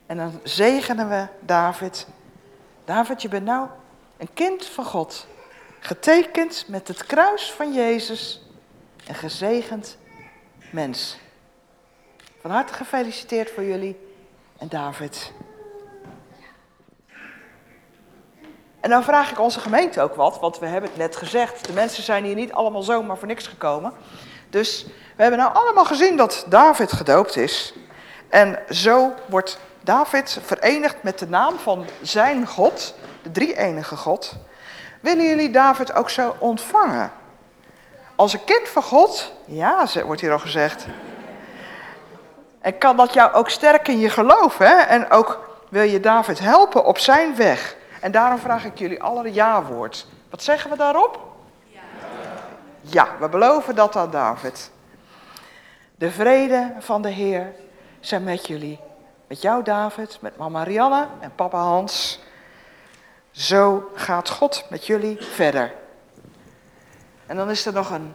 En 0.07 0.17
dan 0.17 0.41
zegenen 0.43 1.09
we 1.09 1.27
David. 1.41 2.07
David, 2.85 3.23
je 3.23 3.29
bent 3.29 3.45
nou 3.45 3.69
een 4.17 4.33
kind 4.35 4.67
van 4.67 4.85
God. 4.85 5.27
Getekend 5.81 6.65
met 6.69 6.89
het 6.89 7.07
kruis 7.07 7.53
van 7.53 7.73
Jezus. 7.73 8.43
En 9.07 9.15
gezegend 9.15 9.99
mens. 10.71 11.19
Van 12.41 12.51
harte 12.51 12.73
gefeliciteerd 12.73 13.51
voor 13.51 13.65
jullie 13.65 14.06
en 14.59 14.69
David. 14.69 15.33
En 18.81 18.90
dan 18.90 19.05
vraag 19.05 19.31
ik 19.31 19.40
onze 19.40 19.61
gemeente 19.61 20.01
ook 20.01 20.14
wat, 20.14 20.40
want 20.40 20.59
we 20.59 20.66
hebben 20.66 20.90
het 20.90 20.99
net 20.99 21.16
gezegd. 21.16 21.66
De 21.66 21.73
mensen 21.73 22.03
zijn 22.03 22.25
hier 22.25 22.35
niet 22.35 22.53
allemaal 22.53 22.83
zomaar 22.83 23.19
voor 23.19 23.27
niks 23.27 23.47
gekomen. 23.47 23.92
Dus 24.51 24.87
we 25.16 25.23
hebben 25.23 25.40
nou 25.40 25.55
allemaal 25.55 25.85
gezien 25.85 26.16
dat 26.16 26.47
David 26.49 26.92
gedoopt 26.92 27.37
is. 27.37 27.75
En 28.29 28.59
zo 28.71 29.12
wordt 29.27 29.59
David 29.81 30.38
verenigd 30.42 31.03
met 31.03 31.19
de 31.19 31.29
naam 31.29 31.59
van 31.59 31.87
zijn 32.03 32.47
God, 32.47 32.95
de 33.23 33.31
drie-enige 33.31 33.97
God. 33.97 34.37
Willen 35.01 35.25
jullie 35.25 35.51
David 35.51 35.92
ook 35.92 36.11
zo 36.11 36.37
ontvangen? 36.38 37.12
Als 38.14 38.33
een 38.33 38.45
kind 38.45 38.69
van 38.69 38.83
God? 38.83 39.33
Ja, 39.45 39.87
wordt 40.05 40.21
hier 40.21 40.33
al 40.33 40.38
gezegd. 40.38 40.87
En 42.67 42.79
kan 42.79 42.97
dat 42.97 43.13
jou 43.13 43.33
ook 43.33 43.49
sterken 43.49 43.93
in 43.93 43.99
je 43.99 44.11
geloof? 44.11 44.59
Hè? 44.59 44.75
En 44.75 45.11
ook 45.11 45.61
wil 45.69 45.83
je 45.83 46.01
David 46.01 46.39
helpen 46.39 46.85
op 46.85 46.99
zijn 46.99 47.37
weg? 47.37 47.77
En 48.01 48.11
daarom 48.11 48.39
vraag 48.39 48.65
ik 48.65 48.79
jullie 48.79 49.03
alle 49.03 49.33
ja-woord. 49.33 50.07
Wat 50.31 50.43
zeggen 50.43 50.71
we 50.71 50.77
daarop? 50.77 51.21
Ja. 51.67 51.81
Ja, 52.81 53.09
we 53.21 53.29
beloven 53.29 53.75
dat 53.75 53.97
aan 53.97 54.11
David. 54.11 54.71
De 55.97 56.11
vrede 56.11 56.73
van 56.79 57.03
de 57.03 57.09
Heer 57.09 57.53
zijn 58.01 58.25
met 58.25 58.47
jullie. 58.47 58.81
Met 59.27 59.43
jou 59.43 59.63
David, 59.63 60.19
met 60.21 60.37
mama 60.37 60.59
Marianne 60.59 61.07
en 61.21 61.33
papa 61.35 61.59
Hans. 61.59 62.21
Zo 63.31 63.91
gaat 63.95 64.29
God 64.29 64.65
met 64.71 64.87
jullie 64.87 65.17
verder. 65.21 65.73
En 67.27 67.37
dan 67.37 67.51
is 67.51 67.67
er 67.67 67.73
nog 67.73 67.91
een 67.91 68.15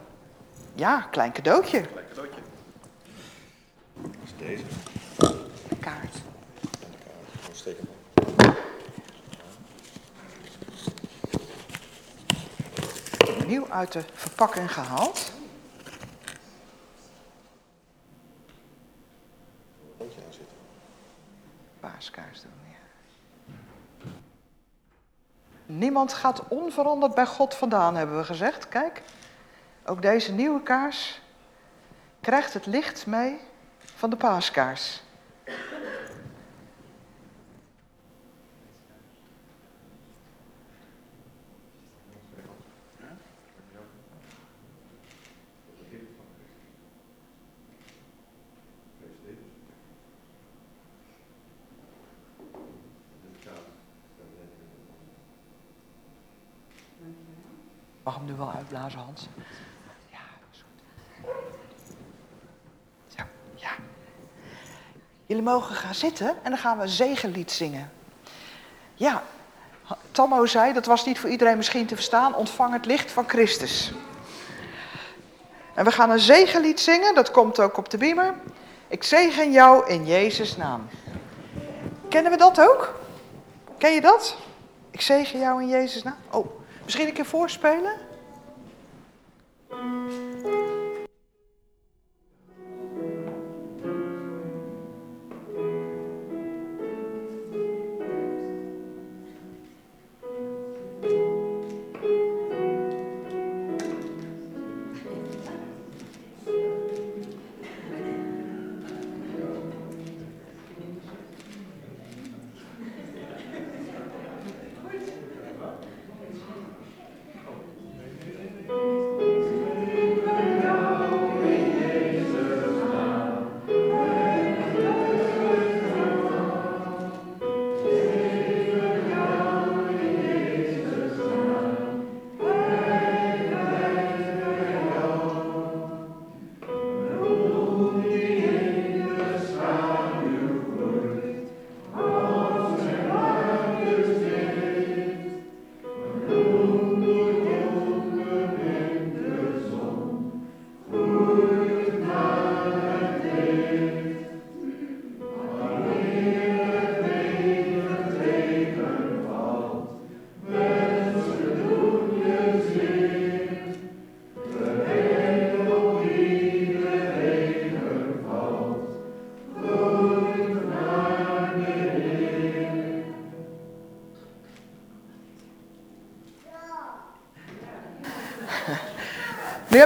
Ja, 0.73 1.07
klein 1.11 1.31
cadeautje. 1.31 1.81
Klein 1.81 2.05
cadeautje. 2.09 2.40
Deze. 4.41 4.63
Een 5.69 5.79
kaart. 5.79 6.15
Steek 7.51 7.77
hem 7.77 7.87
Nieuw 13.47 13.69
uit 13.69 13.91
de 13.91 14.03
verpakking 14.13 14.73
gehaald. 14.73 15.31
Rondje 19.97 20.19
aan 20.25 20.33
zitten. 20.33 20.55
Paaskaars 21.79 22.41
doen, 22.41 22.51
ja. 22.69 22.77
Niemand 25.65 26.13
gaat 26.13 26.47
onveranderd 26.47 27.13
bij 27.15 27.25
God 27.25 27.55
vandaan, 27.55 27.95
hebben 27.95 28.17
we 28.17 28.23
gezegd. 28.23 28.69
Kijk, 28.69 29.01
ook 29.85 30.01
deze 30.01 30.33
nieuwe 30.33 30.63
kaars 30.63 31.21
krijgt 32.21 32.53
het 32.53 32.65
licht 32.65 33.05
mee 33.05 33.49
van 34.01 34.09
de 34.09 34.15
paaskaars. 34.15 35.01
Mag 58.03 58.15
hem 58.15 58.25
nu 58.25 58.33
wel 58.33 58.51
uitblazen, 58.51 58.99
Hans? 58.99 59.27
Ja, 60.11 60.19
dat 60.39 60.49
is 60.51 60.61
goed. 60.61 60.81
Zo, 63.07 63.23
ja. 63.55 63.71
Jullie 65.31 65.45
mogen 65.45 65.75
gaan 65.75 65.95
zitten 65.95 66.27
en 66.27 66.49
dan 66.49 66.57
gaan 66.57 66.77
we 66.77 66.83
een 66.83 66.89
zegenlied 66.89 67.51
zingen. 67.51 67.91
Ja, 68.93 69.23
Tammo 70.11 70.45
zei, 70.45 70.73
dat 70.73 70.85
was 70.85 71.05
niet 71.05 71.19
voor 71.19 71.29
iedereen 71.29 71.57
misschien 71.57 71.85
te 71.85 71.95
verstaan, 71.95 72.35
ontvang 72.35 72.73
het 72.73 72.85
licht 72.85 73.11
van 73.11 73.29
Christus. 73.29 73.91
En 75.73 75.85
we 75.85 75.91
gaan 75.91 76.09
een 76.09 76.19
zegenlied 76.19 76.79
zingen, 76.79 77.15
dat 77.15 77.31
komt 77.31 77.59
ook 77.59 77.77
op 77.77 77.89
de 77.89 77.97
beamer. 77.97 78.33
Ik 78.87 79.03
zegen 79.03 79.51
jou 79.51 79.87
in 79.87 80.05
Jezus' 80.05 80.57
naam. 80.57 80.87
Kennen 82.09 82.31
we 82.31 82.37
dat 82.37 82.61
ook? 82.61 82.99
Ken 83.77 83.93
je 83.93 84.01
dat? 84.01 84.37
Ik 84.89 85.01
zegen 85.01 85.39
jou 85.39 85.61
in 85.61 85.69
Jezus' 85.69 86.03
naam. 86.03 86.17
Oh, 86.31 86.45
misschien 86.83 87.07
een 87.07 87.13
keer 87.13 87.25
voorspelen? 87.25 87.93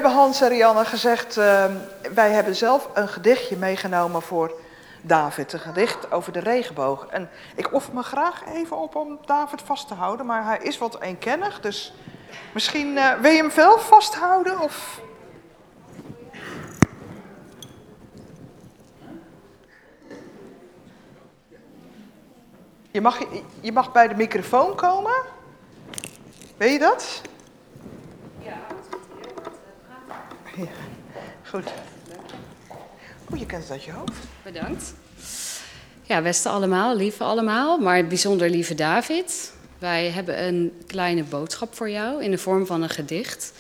Hebben 0.06 0.24
Hans 0.24 0.42
en 0.42 0.48
Rianne 0.50 0.86
gezegd, 0.86 1.38
uh, 1.38 1.66
wij 2.14 2.32
hebben 2.32 2.56
zelf 2.56 2.90
een 2.94 3.08
gedichtje 3.08 3.58
meegenomen 3.58 4.22
voor 4.22 4.52
David. 5.02 5.54
Een 5.54 5.60
gedicht 5.60 6.12
over 6.12 6.32
de 6.32 6.40
regenboog. 6.40 7.06
En 7.06 7.30
ik 7.56 7.74
offer 7.74 7.94
me 7.94 8.04
graag 8.04 8.44
even 8.54 8.78
op 8.78 8.96
om 8.96 9.20
David 9.26 9.62
vast 9.62 9.88
te 9.88 9.94
houden, 9.94 10.26
maar 10.26 10.46
hij 10.46 10.58
is 10.62 10.78
wat 10.78 11.02
eenkennig. 11.02 11.60
Dus 11.62 11.94
misschien 12.54 12.88
uh, 12.88 13.14
wil 13.14 13.32
je 13.32 13.38
hem 13.38 13.52
wel 13.56 13.80
vasthouden 13.80 14.60
of... 14.60 15.02
Je 22.92 23.02
mag, 23.02 23.20
je 23.60 23.72
mag 23.72 23.92
bij 23.92 24.08
de 24.08 24.16
microfoon 24.16 24.76
komen. 24.76 25.16
Weet 26.58 26.72
je 26.72 26.80
dat? 26.80 27.22
Ja, 30.58 30.68
goed. 31.50 31.64
Oh, 33.32 33.40
je 33.40 33.46
kent 33.46 33.62
het 33.62 33.72
uit 33.72 33.84
je 33.84 33.92
hoofd. 33.92 34.12
Bedankt. 34.44 34.94
Ja, 36.04 36.22
beste 36.22 36.50
allemaal, 36.50 36.96
lieve 36.96 37.24
allemaal, 37.24 37.78
maar 37.78 38.08
bijzonder 38.08 38.50
lieve 38.50 38.76
David. 38.76 39.54
Wij 39.80 40.10
hebben 40.10 40.44
een 40.44 40.74
kleine 40.88 41.24
boodschap 41.24 41.76
voor 41.76 41.90
jou 41.90 42.24
in 42.24 42.32
de 42.32 42.38
vorm 42.38 42.66
van 42.66 42.82
een 42.82 42.90
gedicht. 42.90 43.54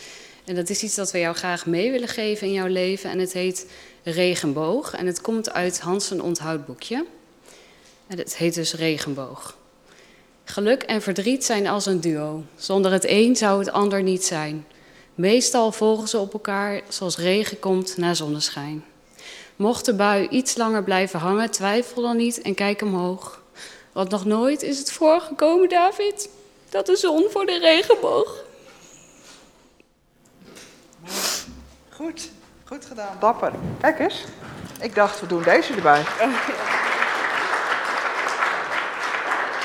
En 0.45 0.55
dat 0.55 0.69
is 0.69 0.83
iets 0.83 0.95
dat 0.95 1.11
we 1.11 1.19
jou 1.19 1.35
graag 1.35 1.65
mee 1.65 1.91
willen 1.91 2.07
geven 2.07 2.47
in 2.47 2.53
jouw 2.53 2.67
leven. 2.67 3.09
En 3.09 3.19
het 3.19 3.33
heet 3.33 3.67
Regenboog. 4.03 4.93
En 4.93 5.05
het 5.05 5.21
komt 5.21 5.53
uit 5.53 5.79
Hans 5.79 6.09
een 6.11 6.21
onthoudboekje. 6.21 7.05
En 8.07 8.17
het 8.17 8.37
heet 8.37 8.53
dus 8.53 8.73
Regenboog. 8.73 9.57
Geluk 10.43 10.83
en 10.83 11.01
verdriet 11.01 11.45
zijn 11.45 11.67
als 11.67 11.85
een 11.85 12.01
duo. 12.01 12.43
Zonder 12.55 12.91
het 12.91 13.05
een 13.07 13.35
zou 13.35 13.59
het 13.59 13.71
ander 13.71 14.03
niet 14.03 14.23
zijn. 14.23 14.65
Meestal 15.15 15.71
volgen 15.71 16.07
ze 16.07 16.17
op 16.17 16.33
elkaar 16.33 16.81
zoals 16.89 17.17
regen 17.17 17.59
komt 17.59 17.97
na 17.97 18.13
zonneschijn. 18.13 18.85
Mocht 19.55 19.85
de 19.85 19.95
bui 19.95 20.27
iets 20.27 20.55
langer 20.55 20.83
blijven 20.83 21.19
hangen, 21.19 21.51
twijfel 21.51 22.01
dan 22.01 22.17
niet 22.17 22.41
en 22.41 22.53
kijk 22.53 22.81
omhoog. 22.81 23.41
Want 23.91 24.09
nog 24.09 24.25
nooit 24.25 24.61
is 24.61 24.77
het 24.77 24.91
voorgekomen, 24.91 25.69
David, 25.69 26.29
dat 26.69 26.85
de 26.85 26.95
zon 26.95 27.25
voor 27.31 27.45
de 27.45 27.59
regenboog. 27.59 28.43
Goed, 31.89 32.29
goed 32.63 32.85
gedaan. 32.85 33.17
Dapper. 33.19 33.51
Kijk 33.81 33.99
eens. 33.99 34.23
Ik 34.81 34.95
dacht, 34.95 35.19
we 35.19 35.27
doen 35.27 35.43
deze 35.43 35.73
erbij. 35.73 36.03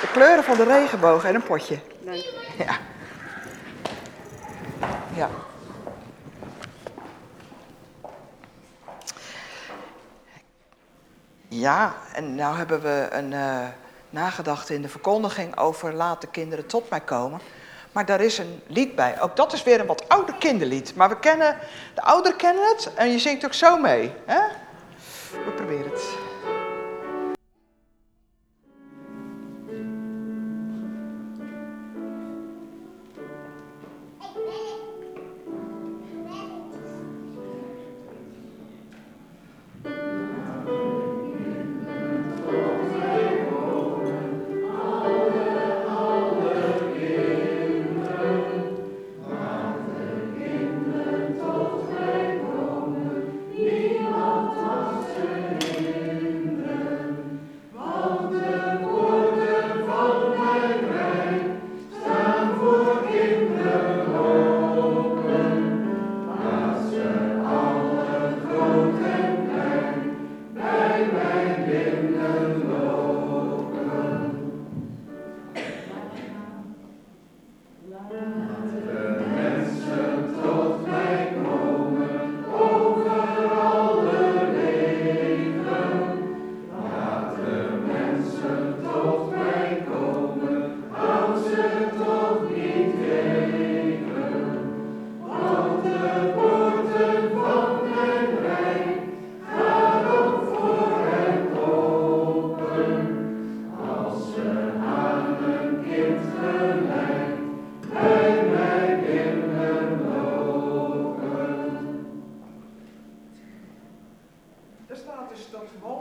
De 0.00 0.08
kleuren 0.12 0.44
van 0.44 0.56
de 0.56 0.64
regenboog 0.64 1.24
en 1.24 1.34
een 1.34 1.42
potje. 1.42 1.78
Dank 2.04 2.24
Ja. 2.58 2.78
Ja. 5.14 5.28
Ja, 11.48 11.94
en 12.14 12.34
nou 12.34 12.56
hebben 12.56 12.82
we 12.82 13.08
een 13.10 13.32
uh, 13.32 13.66
nagedachte 14.10 14.74
in 14.74 14.82
de 14.82 14.88
verkondiging 14.88 15.58
over 15.58 15.94
laat 15.94 16.20
de 16.20 16.26
kinderen 16.26 16.66
tot 16.66 16.90
mij 16.90 17.00
komen. 17.00 17.40
Maar 17.92 18.06
daar 18.06 18.20
is 18.20 18.38
een 18.38 18.62
lied 18.66 18.94
bij. 18.94 19.20
Ook 19.20 19.36
dat 19.36 19.52
is 19.52 19.62
weer 19.62 19.80
een 19.80 19.86
wat 19.86 20.08
ouder 20.08 20.34
kinderlied. 20.34 20.94
Maar 20.94 21.08
we 21.08 21.18
kennen, 21.18 21.58
de 21.94 22.02
ouderen 22.02 22.38
kennen 22.38 22.68
het 22.68 22.94
en 22.94 23.10
je 23.10 23.18
zingt 23.18 23.44
ook 23.44 23.54
zo 23.54 23.78
mee. 23.78 24.12
Hè? 24.26 24.40
We 25.30 25.50
proberen 25.56 25.90
het. 25.90 26.29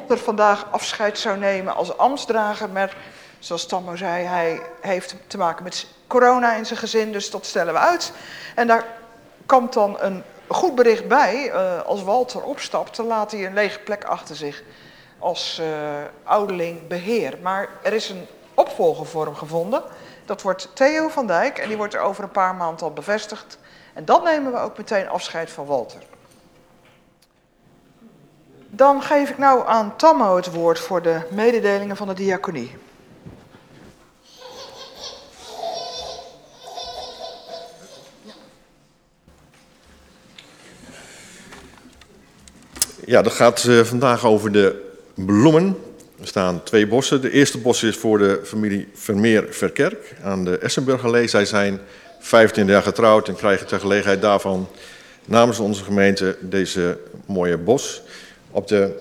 Vandaag 0.07 0.67
afscheid 0.71 1.19
zou 1.19 1.37
nemen 1.37 1.75
als 1.75 1.97
ambtsdrager. 1.97 2.69
Maar 2.69 2.95
zoals 3.39 3.65
Tammo 3.65 3.95
zei, 3.95 4.25
hij 4.25 4.61
heeft 4.81 5.15
te 5.27 5.37
maken 5.37 5.63
met 5.63 5.87
corona 6.07 6.55
in 6.55 6.65
zijn 6.65 6.79
gezin, 6.79 7.11
dus 7.11 7.31
dat 7.31 7.45
stellen 7.45 7.73
we 7.73 7.79
uit. 7.79 8.11
En 8.55 8.67
daar 8.67 8.85
komt 9.45 9.73
dan 9.73 9.97
een 9.99 10.23
goed 10.47 10.75
bericht 10.75 11.07
bij. 11.07 11.51
Uh, 11.51 11.81
als 11.81 12.03
Walter 12.03 12.43
opstapt, 12.43 12.95
dan 12.95 13.05
laat 13.05 13.31
hij 13.31 13.45
een 13.45 13.53
lege 13.53 13.79
plek 13.79 14.03
achter 14.03 14.35
zich 14.35 14.63
als 15.19 15.59
uh, 15.61 15.67
ouderling 16.23 16.87
beheer. 16.87 17.37
Maar 17.41 17.69
er 17.83 17.93
is 17.93 18.09
een 18.09 18.27
opvolger 18.53 19.05
voor 19.05 19.25
hem 19.25 19.35
gevonden. 19.35 19.83
Dat 20.25 20.41
wordt 20.41 20.69
Theo 20.73 21.07
van 21.07 21.27
Dijk 21.27 21.57
en 21.57 21.67
die 21.67 21.77
wordt 21.77 21.93
er 21.93 22.01
over 22.01 22.23
een 22.23 22.31
paar 22.31 22.55
maanden 22.55 22.85
al 22.85 22.93
bevestigd. 22.93 23.57
En 23.93 24.05
dan 24.05 24.23
nemen 24.23 24.51
we 24.51 24.59
ook 24.59 24.77
meteen 24.77 25.09
afscheid 25.09 25.49
van 25.49 25.65
Walter. 25.65 25.99
Dan 28.69 29.01
geef 29.01 29.29
ik 29.29 29.37
nou 29.37 29.67
aan 29.67 29.95
Tammo 29.95 30.35
het 30.35 30.51
woord 30.51 30.79
voor 30.79 31.01
de 31.01 31.21
mededelingen 31.31 31.97
van 31.97 32.07
de 32.07 32.13
diaconie. 32.13 32.75
Ja, 43.05 43.21
dat 43.21 43.33
gaat 43.33 43.63
uh, 43.63 43.83
vandaag 43.83 44.25
over 44.25 44.51
de 44.51 44.91
bloemen. 45.13 45.77
Er 46.21 46.27
staan 46.27 46.63
twee 46.63 46.87
bossen. 46.87 47.21
De 47.21 47.31
eerste 47.31 47.57
bos 47.57 47.83
is 47.83 47.97
voor 47.97 48.17
de 48.17 48.41
familie 48.43 48.89
Vermeer-Verkerk 48.93 50.15
aan 50.23 50.45
de 50.45 50.57
Essenburgerlee. 50.57 51.27
Zij 51.27 51.45
zijn 51.45 51.79
15 52.19 52.67
jaar 52.67 52.81
getrouwd 52.81 53.27
en 53.27 53.35
krijgen 53.35 53.67
ter 53.67 53.79
gelegenheid 53.79 54.21
daarvan 54.21 54.67
namens 55.25 55.59
onze 55.59 55.83
gemeente 55.83 56.37
deze 56.39 56.97
mooie 57.25 57.57
bos. 57.57 58.01
Op 58.59 58.67
de 58.67 58.91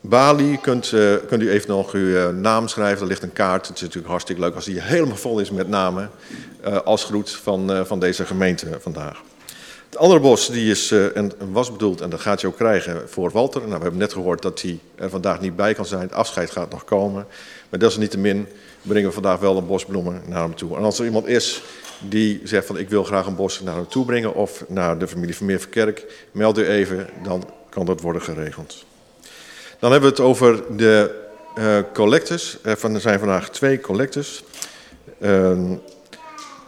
balie 0.00 0.58
kunt, 0.60 0.92
uh, 0.92 1.14
kunt 1.26 1.42
u 1.42 1.50
even 1.50 1.68
nog 1.68 1.92
uw 1.92 2.06
uh, 2.06 2.28
naam 2.28 2.68
schrijven. 2.68 3.02
Er 3.02 3.08
ligt 3.08 3.22
een 3.22 3.32
kaart. 3.32 3.66
Het 3.66 3.76
is 3.76 3.82
natuurlijk 3.82 4.08
hartstikke 4.08 4.40
leuk 4.40 4.54
als 4.54 4.64
die 4.64 4.80
helemaal 4.80 5.16
vol 5.16 5.38
is 5.38 5.50
met 5.50 5.68
namen. 5.68 6.10
Uh, 6.66 6.80
als 6.80 7.04
groet 7.04 7.30
van, 7.30 7.86
van 7.86 8.00
deze 8.00 8.26
gemeente 8.26 8.66
vandaag. 8.80 9.22
Het 9.84 9.96
andere 9.96 10.20
bos 10.20 10.48
die 10.50 10.70
is, 10.70 10.90
en 10.90 11.32
was 11.52 11.72
bedoeld, 11.72 12.00
en 12.00 12.10
dat 12.10 12.20
gaat 12.20 12.40
je 12.40 12.46
ook 12.46 12.56
krijgen 12.56 13.08
voor 13.08 13.30
Walter. 13.30 13.60
Nou, 13.60 13.74
we 13.74 13.82
hebben 13.82 14.00
net 14.00 14.12
gehoord 14.12 14.42
dat 14.42 14.62
hij 14.62 14.78
er 14.94 15.10
vandaag 15.10 15.40
niet 15.40 15.56
bij 15.56 15.74
kan 15.74 15.86
zijn. 15.86 16.00
Het 16.00 16.12
afscheid 16.12 16.50
gaat 16.50 16.70
nog 16.70 16.84
komen. 16.84 17.26
Maar 17.68 17.78
dat 17.78 17.90
is 17.90 17.96
niet 17.96 18.10
te 18.10 18.18
min. 18.18 18.46
Brengen 18.82 19.08
we 19.08 19.14
vandaag 19.14 19.38
wel 19.38 19.56
een 19.56 19.66
bos 19.66 19.84
bloemen 19.84 20.22
naar 20.26 20.42
hem 20.42 20.54
toe. 20.54 20.76
En 20.76 20.82
als 20.82 20.98
er 20.98 21.04
iemand 21.04 21.26
is 21.26 21.62
die 22.08 22.40
zegt 22.44 22.66
van 22.66 22.78
ik 22.78 22.88
wil 22.88 23.04
graag 23.04 23.26
een 23.26 23.36
bos 23.36 23.60
naar 23.60 23.74
hem 23.74 23.88
toe 23.88 24.04
brengen... 24.04 24.34
of 24.34 24.64
naar 24.68 24.98
de 24.98 25.08
familie 25.08 25.36
Vermeer 25.36 25.60
Verkerk, 25.60 26.26
meld 26.32 26.58
u 26.58 26.66
even, 26.66 27.08
dan 27.22 27.44
kan 27.68 27.86
dat 27.86 28.00
worden 28.00 28.22
geregeld. 28.22 28.84
Dan 29.84 29.92
hebben 29.92 30.10
we 30.10 30.16
het 30.16 30.26
over 30.26 30.76
de 30.76 31.14
uh, 31.58 31.78
collectors. 31.92 32.58
Er 32.62 33.00
zijn 33.00 33.18
vandaag 33.18 33.50
twee 33.50 33.80
collectors. 33.80 34.44
Uh, 35.18 35.28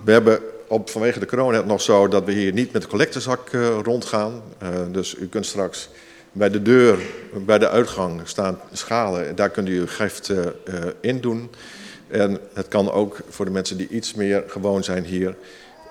we 0.05 0.13
hebben 0.13 0.41
op, 0.67 0.91
vanwege 0.91 1.19
de 1.19 1.27
corona 1.27 1.61
nog 1.61 1.81
zo 1.81 2.09
dat 2.09 2.25
we 2.25 2.33
hier 2.33 2.53
niet 2.53 2.73
met 2.73 2.83
de 2.83 2.89
collectorzak 2.89 3.53
uh, 3.53 3.79
rondgaan. 3.83 4.43
Dus 4.93 5.15
u 5.19 5.29
kunt 5.29 5.47
straks 5.47 5.89
bij 6.33 6.51
de 6.51 6.63
deur, 6.63 6.99
bij 7.33 7.59
de 7.59 7.69
uitgang 7.69 8.21
staan 8.25 8.61
schalen. 8.73 9.37
Daar 9.37 9.51
kunt 9.51 9.69
u 9.69 9.79
uw 9.79 9.87
gift 9.87 10.33
in 11.01 11.21
doen. 11.21 11.51
En 12.09 12.39
het 12.53 12.69
kan 12.69 12.91
ook 12.91 13.19
voor 13.29 13.45
de 13.45 13.51
mensen 13.51 13.77
die 13.77 13.89
iets 13.89 14.15
meer 14.15 14.45
gewoon 14.47 14.85
zijn 14.85 15.05
hier... 15.05 15.35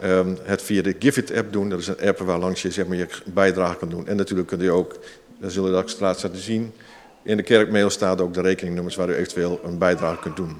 Um, 0.03 0.37
het 0.43 0.61
via 0.61 0.81
de 0.81 0.95
Givit-app 0.99 1.53
doen. 1.53 1.69
Dat 1.69 1.79
is 1.79 1.87
een 1.87 2.07
app 2.07 2.19
waar 2.19 2.39
langs 2.39 2.61
je 2.61 2.71
zeg 2.71 2.87
maar, 2.87 2.97
je 2.97 3.07
bijdrage 3.25 3.75
kan 3.77 3.89
doen. 3.89 4.07
En 4.07 4.15
natuurlijk 4.15 4.47
kunt 4.47 4.61
u 4.61 4.67
ook, 4.67 4.95
dat 5.39 5.51
zullen 5.51 5.71
we 5.71 5.89
straks 5.89 6.21
laten 6.21 6.41
zien... 6.41 6.73
In 7.25 7.37
de 7.37 7.43
kerkmail 7.43 7.89
staat 7.89 8.21
ook 8.21 8.33
de 8.33 8.41
rekeningnummers 8.41 8.95
waar 8.95 9.09
u 9.09 9.13
eventueel 9.13 9.59
een 9.63 9.77
bijdrage 9.77 10.19
kunt 10.19 10.35
doen. 10.35 10.57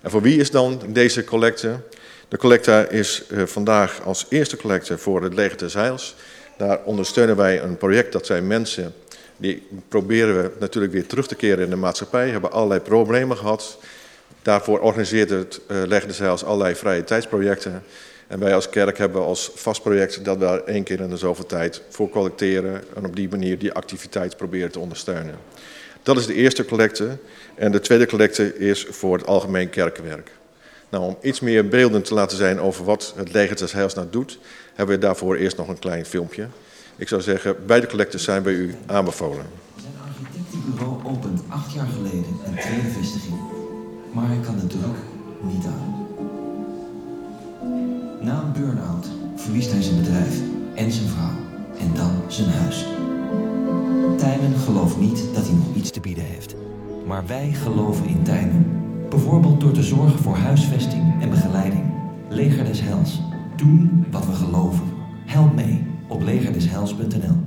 En 0.00 0.10
voor 0.10 0.22
wie 0.22 0.40
is 0.40 0.50
dan 0.50 0.80
deze 0.86 1.24
collecte? 1.24 1.80
De 2.28 2.36
collecte 2.36 2.86
is 2.90 3.24
uh, 3.30 3.42
vandaag 3.46 4.00
als 4.04 4.26
eerste 4.28 4.56
collecte 4.56 4.98
voor 4.98 5.22
het 5.22 5.34
leger 5.34 5.58
des 5.58 5.74
Heils. 5.74 6.16
Daar 6.56 6.80
ondersteunen 6.84 7.36
wij 7.36 7.62
een 7.62 7.76
project 7.76 8.12
dat 8.12 8.26
zijn 8.26 8.46
mensen, 8.46 8.94
die 9.36 9.66
proberen 9.88 10.42
we 10.42 10.50
natuurlijk 10.58 10.92
weer 10.92 11.06
terug 11.06 11.26
te 11.26 11.34
keren 11.34 11.64
in 11.64 11.70
de 11.70 11.76
maatschappij, 11.76 12.28
hebben 12.28 12.52
allerlei 12.52 12.80
problemen 12.80 13.36
gehad. 13.36 13.78
Daarvoor 14.42 14.80
organiseert 14.80 15.30
het 15.30 15.60
uh, 15.70 15.82
leger 15.86 16.08
des 16.08 16.18
Heils 16.18 16.44
allerlei 16.44 16.74
vrije 16.74 17.04
tijdsprojecten. 17.04 17.82
En 18.26 18.38
wij 18.38 18.54
als 18.54 18.68
kerk 18.68 18.98
hebben 18.98 19.22
als 19.22 19.50
vast 19.54 19.82
project 19.82 20.24
dat 20.24 20.38
we 20.38 20.62
één 20.66 20.82
keer 20.82 21.00
in 21.00 21.10
de 21.10 21.16
zoveel 21.16 21.46
tijd 21.46 21.82
voor 21.88 22.08
collecteren 22.08 22.82
en 22.96 23.06
op 23.06 23.16
die 23.16 23.28
manier 23.28 23.58
die 23.58 23.72
activiteit 23.72 24.36
proberen 24.36 24.70
te 24.70 24.78
ondersteunen. 24.78 25.34
Dat 26.08 26.16
is 26.16 26.26
de 26.26 26.34
eerste 26.34 26.64
collecte. 26.64 27.18
En 27.54 27.72
de 27.72 27.80
tweede 27.80 28.06
collecte 28.06 28.58
is 28.58 28.86
voor 28.90 29.16
het 29.16 29.26
algemeen 29.26 29.70
kerkenwerk. 29.70 30.30
Nou, 30.88 31.04
om 31.04 31.16
iets 31.22 31.40
meer 31.40 31.68
beeldend 31.68 32.04
te 32.04 32.14
laten 32.14 32.36
zijn 32.36 32.60
over 32.60 32.84
wat 32.84 33.14
het 33.16 33.32
leger 33.32 33.56
des 33.56 33.72
Heils 33.72 33.94
nou 33.94 34.06
doet, 34.10 34.38
hebben 34.74 34.94
we 34.94 35.00
daarvoor 35.00 35.36
eerst 35.36 35.56
nog 35.56 35.68
een 35.68 35.78
klein 35.78 36.06
filmpje. 36.06 36.46
Ik 36.96 37.08
zou 37.08 37.22
zeggen, 37.22 37.56
beide 37.66 37.86
collectes 37.86 38.24
zijn 38.24 38.42
bij 38.42 38.52
u 38.52 38.74
aanbevolen. 38.86 39.46
Zijn 39.80 39.92
architectenbureau 40.08 41.04
opent 41.04 41.40
acht 41.48 41.72
jaar 41.72 41.88
geleden 41.96 42.36
een 42.46 42.56
tweede 42.58 42.88
vestiging. 42.88 43.40
Maar 44.12 44.26
hij 44.26 44.40
kan 44.44 44.56
de 44.58 44.66
druk 44.66 44.96
niet 45.40 45.64
aan. 45.64 46.06
Na 48.20 48.42
een 48.42 48.62
burn-out 48.62 49.06
verliest 49.36 49.70
hij 49.70 49.82
zijn 49.82 50.02
bedrijf 50.02 50.36
en 50.74 50.92
zijn 50.92 51.08
vrouw. 51.08 51.36
En 51.78 51.94
dan 51.94 52.22
zijn 52.28 52.48
huis. 52.48 52.86
Tijmen 54.16 54.58
gelooft 54.58 54.96
niet 54.96 55.34
dat 55.34 55.46
hij 55.46 55.54
nog 55.54 55.74
iets 55.74 55.90
te 55.90 56.00
bieden 56.00 56.24
heeft. 56.24 56.54
Maar 57.06 57.26
wij 57.26 57.52
geloven 57.52 58.06
in 58.06 58.22
Tijmen. 58.22 58.66
Bijvoorbeeld 59.08 59.60
door 59.60 59.72
te 59.72 59.82
zorgen 59.82 60.18
voor 60.18 60.36
huisvesting 60.36 61.22
en 61.22 61.30
begeleiding. 61.30 61.92
Leger 62.28 62.64
des 62.64 62.80
Hels. 62.80 63.20
Doen 63.56 64.06
wat 64.10 64.26
we 64.26 64.32
geloven. 64.32 64.92
Help 65.26 65.54
mee 65.54 65.86
op 66.08 66.22
legerdeshels.nl. 66.22 67.46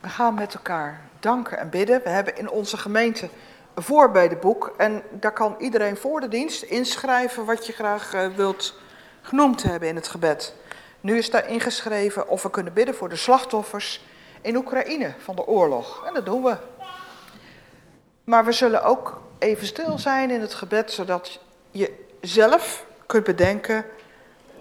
We 0.00 0.08
gaan 0.08 0.34
met 0.34 0.54
elkaar 0.54 1.00
danken 1.20 1.58
en 1.58 1.70
bidden. 1.70 2.00
We 2.04 2.08
hebben 2.08 2.38
in 2.38 2.50
onze 2.50 2.76
gemeente 2.76 3.28
voorbedenboek. 3.76 4.74
En 4.76 5.02
daar 5.10 5.32
kan 5.32 5.56
iedereen 5.58 5.96
voor 5.96 6.20
de 6.20 6.28
dienst 6.28 6.62
inschrijven 6.62 7.44
wat 7.44 7.66
je 7.66 7.72
graag 7.72 8.14
uh, 8.14 8.26
wilt 8.36 8.74
genoemd 9.22 9.62
hebben 9.62 9.88
in 9.88 9.96
het 9.96 10.08
gebed. 10.08 10.54
Nu 11.00 11.18
is 11.18 11.30
daar 11.30 11.48
ingeschreven 11.48 12.28
of 12.28 12.42
we 12.42 12.50
kunnen 12.50 12.72
bidden 12.72 12.94
voor 12.94 13.08
de 13.08 13.16
slachtoffers 13.16 14.04
in 14.40 14.56
Oekraïne 14.56 15.14
van 15.18 15.36
de 15.36 15.46
oorlog. 15.46 16.04
En 16.06 16.14
dat 16.14 16.24
doen 16.24 16.42
we. 16.42 16.56
Maar 18.24 18.44
we 18.44 18.52
zullen 18.52 18.84
ook 18.84 19.20
even 19.38 19.66
stil 19.66 19.98
zijn 19.98 20.30
in 20.30 20.40
het 20.40 20.54
gebed, 20.54 20.92
zodat 20.92 21.40
je 21.70 21.92
zelf 22.20 22.86
kunt 23.06 23.24
bedenken... 23.24 23.84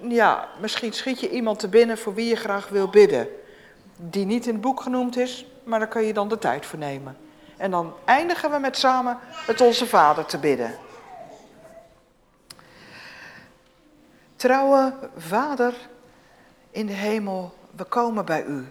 ja, 0.02 0.48
misschien 0.62 0.94
schiet 0.94 1.20
je 1.20 1.30
iemand 1.30 1.60
te 1.60 1.68
binnen 1.68 1.98
voor 1.98 2.14
wie 2.14 2.28
je 2.28 2.36
graag 2.36 2.70
wil 2.70 2.90
bidden. 2.90 3.28
Die 3.98 4.26
niet 4.26 4.46
in 4.46 4.54
het 4.54 4.62
boek 4.62 4.82
genoemd 4.82 5.18
is, 5.18 5.46
maar 5.64 5.80
daar 5.80 5.88
kun 5.88 6.04
je 6.04 6.14
dan 6.14 6.28
de 6.28 6.38
tijd 6.38 6.66
voor 6.66 6.80
nemen. 6.80 7.25
En 7.58 7.72
dan 7.72 7.94
eindigen 8.06 8.52
we 8.52 8.58
met 8.58 8.78
samen 8.78 9.18
het 9.32 9.62
Onze 9.62 9.88
Vader 9.88 10.26
te 10.26 10.38
bidden. 10.38 10.78
Trouwe 14.36 14.94
Vader 15.18 15.74
in 16.72 16.86
de 16.86 16.94
hemel, 16.94 17.54
we 17.76 17.84
komen 17.84 18.26
bij 18.26 18.44
u. 18.44 18.68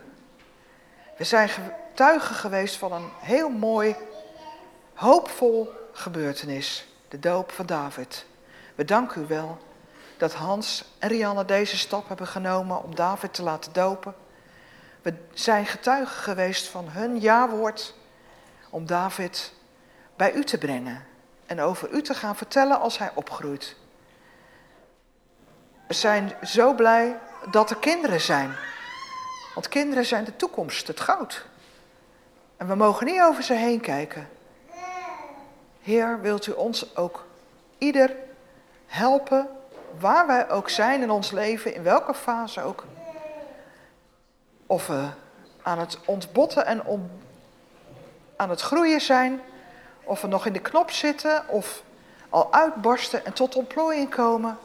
We 1.17 1.25
zijn 1.25 1.49
getuigen 1.49 2.35
geweest 2.35 2.77
van 2.77 2.93
een 2.93 3.09
heel 3.19 3.49
mooi, 3.49 3.97
hoopvol 4.95 5.73
gebeurtenis, 5.93 6.87
de 7.09 7.19
doop 7.19 7.53
van 7.53 7.67
David. 7.67 8.27
We 8.75 8.85
danken 8.85 9.23
u 9.23 9.27
wel 9.27 9.59
dat 10.17 10.35
Hans 10.35 10.85
en 10.99 11.09
Rianne 11.09 11.45
deze 11.45 11.79
stap 11.79 12.09
hebben 12.09 12.27
genomen 12.27 12.83
om 12.83 12.95
David 12.95 13.35
te 13.35 13.43
laten 13.43 13.73
dopen. 13.73 14.15
We 15.03 15.15
zijn 15.33 15.67
getuigen 15.67 16.17
geweest 16.17 16.67
van 16.67 16.89
hun 16.89 17.19
jawoord 17.19 17.95
om 18.75 18.87
David 18.87 19.53
bij 20.17 20.33
u 20.33 20.45
te 20.45 20.59
brengen 20.59 21.05
en 21.47 21.61
over 21.61 21.91
u 21.91 22.03
te 22.03 22.15
gaan 22.15 22.37
vertellen 22.37 22.81
als 22.81 22.99
hij 22.99 23.11
opgroeit. 23.15 23.77
We 25.87 25.95
zijn 25.95 26.33
zo 26.43 26.75
blij 26.75 27.19
dat 27.51 27.71
er 27.71 27.77
kinderen 27.77 28.21
zijn. 28.21 28.55
Want 29.55 29.69
kinderen 29.69 30.05
zijn 30.05 30.25
de 30.25 30.37
toekomst, 30.37 30.87
het 30.87 31.01
goud. 31.01 31.47
En 32.57 32.69
we 32.69 32.75
mogen 32.75 33.07
niet 33.07 33.21
over 33.21 33.43
ze 33.43 33.55
heen 33.55 33.81
kijken. 33.81 34.29
Heer, 35.83 36.21
wilt 36.21 36.47
u 36.47 36.53
ons 36.53 36.97
ook 36.97 37.27
ieder 37.79 38.17
helpen, 38.87 39.49
waar 39.99 40.27
wij 40.27 40.51
ook 40.51 40.69
zijn 40.69 41.03
in 41.03 41.11
ons 41.11 41.31
leven, 41.31 41.75
in 41.75 41.83
welke 41.83 42.15
fase 42.15 42.63
ook. 42.63 42.85
Of 44.67 44.87
we 44.87 45.09
aan 45.63 45.79
het 45.79 45.99
ontbotten 46.05 46.67
en 46.67 46.85
aan 48.37 48.51
het 48.51 48.61
groeien 48.61 49.01
zijn, 49.01 49.41
of 50.05 50.21
we 50.21 50.27
nog 50.27 50.47
in 50.47 50.53
de 50.53 50.61
knop 50.61 50.91
zitten, 50.91 51.49
of 51.49 51.83
al 52.29 52.53
uitbarsten 52.53 53.25
en 53.25 53.33
tot 53.33 53.57
ontplooiing 53.57 54.11
komen. 54.11 54.59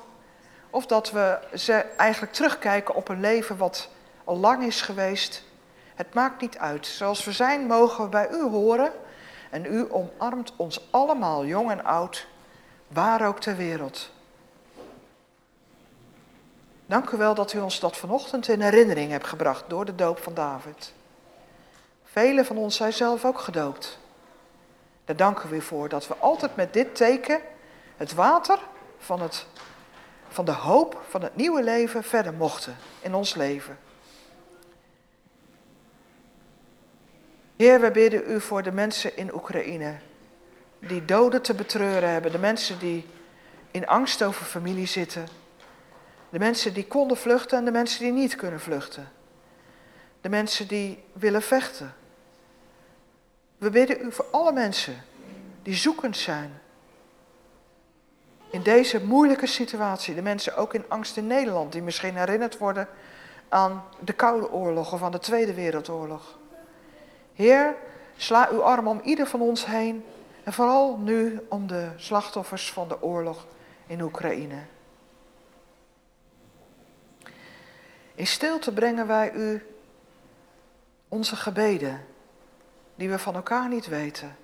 Of 0.69 0.85
dat 0.85 1.11
we 1.11 1.39
ze 1.53 1.73
eigenlijk 1.73 2.33
terugkijken 2.33 2.95
op 2.95 3.09
een 3.09 3.19
leven 3.19 3.57
wat 3.57 3.89
al 4.23 4.37
lang 4.37 4.63
is 4.63 4.81
geweest. 4.81 5.43
Het 5.95 6.13
maakt 6.13 6.41
niet 6.41 6.57
uit. 6.57 6.87
Zoals 6.87 7.23
we 7.23 7.31
zijn, 7.31 7.67
mogen 7.67 8.03
we 8.03 8.09
bij 8.09 8.29
u 8.31 8.41
horen. 8.41 8.91
En 9.49 9.65
u 9.65 9.91
omarmt 9.91 10.53
ons 10.55 10.87
allemaal, 10.91 11.45
jong 11.45 11.71
en 11.71 11.83
oud, 11.83 12.27
waar 12.87 13.27
ook 13.27 13.39
ter 13.39 13.55
wereld. 13.55 14.11
Dank 16.85 17.09
u 17.09 17.17
wel 17.17 17.35
dat 17.35 17.53
u 17.53 17.59
ons 17.59 17.79
dat 17.79 17.97
vanochtend 17.97 18.47
in 18.47 18.61
herinnering 18.61 19.11
hebt 19.11 19.27
gebracht 19.27 19.63
door 19.67 19.85
de 19.85 19.95
doop 19.95 20.19
van 20.19 20.33
David. 20.33 20.93
Velen 22.19 22.45
van 22.45 22.57
ons 22.57 22.75
zijn 22.75 22.93
zelf 22.93 23.25
ook 23.25 23.39
gedoopt. 23.39 23.99
Daar 25.05 25.15
danken 25.15 25.49
we 25.49 25.55
u 25.55 25.61
voor 25.61 25.89
dat 25.89 26.07
we 26.07 26.15
altijd 26.15 26.55
met 26.55 26.73
dit 26.73 26.95
teken, 26.95 27.41
het 27.97 28.13
water 28.13 28.59
van, 28.97 29.21
het, 29.21 29.45
van 30.27 30.45
de 30.45 30.51
hoop 30.51 31.01
van 31.07 31.21
het 31.21 31.35
nieuwe 31.35 31.63
leven, 31.63 32.03
verder 32.03 32.33
mochten 32.33 32.75
in 33.01 33.13
ons 33.13 33.35
leven. 33.35 33.77
Heer, 37.55 37.81
we 37.81 37.91
bidden 37.91 38.31
u 38.31 38.41
voor 38.41 38.63
de 38.63 38.71
mensen 38.71 39.17
in 39.17 39.33
Oekraïne 39.33 39.95
die 40.79 41.05
doden 41.05 41.41
te 41.41 41.53
betreuren 41.53 42.09
hebben, 42.09 42.31
de 42.31 42.39
mensen 42.39 42.79
die 42.79 43.07
in 43.71 43.87
angst 43.87 44.23
over 44.23 44.45
familie 44.45 44.87
zitten, 44.87 45.27
de 46.29 46.39
mensen 46.39 46.73
die 46.73 46.87
konden 46.87 47.17
vluchten 47.17 47.57
en 47.57 47.65
de 47.65 47.71
mensen 47.71 48.03
die 48.03 48.13
niet 48.13 48.35
kunnen 48.35 48.59
vluchten, 48.59 49.11
de 50.21 50.29
mensen 50.29 50.67
die 50.67 51.03
willen 51.13 51.41
vechten. 51.41 51.97
We 53.59 53.69
bidden 53.69 54.05
u 54.05 54.11
voor 54.11 54.25
alle 54.31 54.51
mensen 54.51 55.03
die 55.63 55.75
zoekend 55.75 56.17
zijn. 56.17 56.61
In 58.49 58.63
deze 58.63 59.05
moeilijke 59.05 59.47
situatie, 59.47 60.15
de 60.15 60.21
mensen 60.21 60.55
ook 60.55 60.73
in 60.73 60.85
angst 60.87 61.17
in 61.17 61.27
Nederland, 61.27 61.71
die 61.71 61.81
misschien 61.81 62.15
herinnerd 62.15 62.57
worden 62.57 62.87
aan 63.49 63.83
de 63.99 64.13
Koude 64.13 64.51
Oorlog 64.51 64.93
of 64.93 65.03
aan 65.03 65.11
de 65.11 65.19
Tweede 65.19 65.53
Wereldoorlog. 65.53 66.37
Heer, 67.33 67.75
sla 68.17 68.49
uw 68.51 68.63
arm 68.63 68.87
om 68.87 69.01
ieder 69.03 69.27
van 69.27 69.41
ons 69.41 69.65
heen 69.65 70.05
en 70.43 70.53
vooral 70.53 70.97
nu 70.97 71.39
om 71.49 71.67
de 71.67 71.89
slachtoffers 71.95 72.71
van 72.71 72.87
de 72.87 73.01
oorlog 73.01 73.45
in 73.87 74.01
Oekraïne. 74.01 74.59
In 78.15 78.27
stilte 78.27 78.73
brengen 78.73 79.07
wij 79.07 79.31
u 79.31 79.65
onze 81.07 81.35
gebeden, 81.35 82.05
die 82.99 83.09
we 83.09 83.19
van 83.19 83.35
elkaar 83.35 83.69
niet 83.69 83.87
weten. 83.87 84.35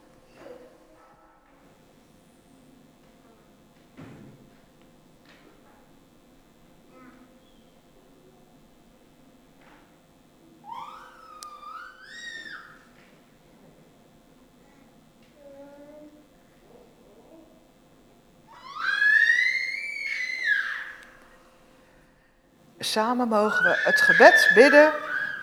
Samen 22.80 23.28
mogen 23.28 23.64
we 23.64 23.82
het 23.84 24.02
gebed 24.02 24.52
bidden 24.54 24.94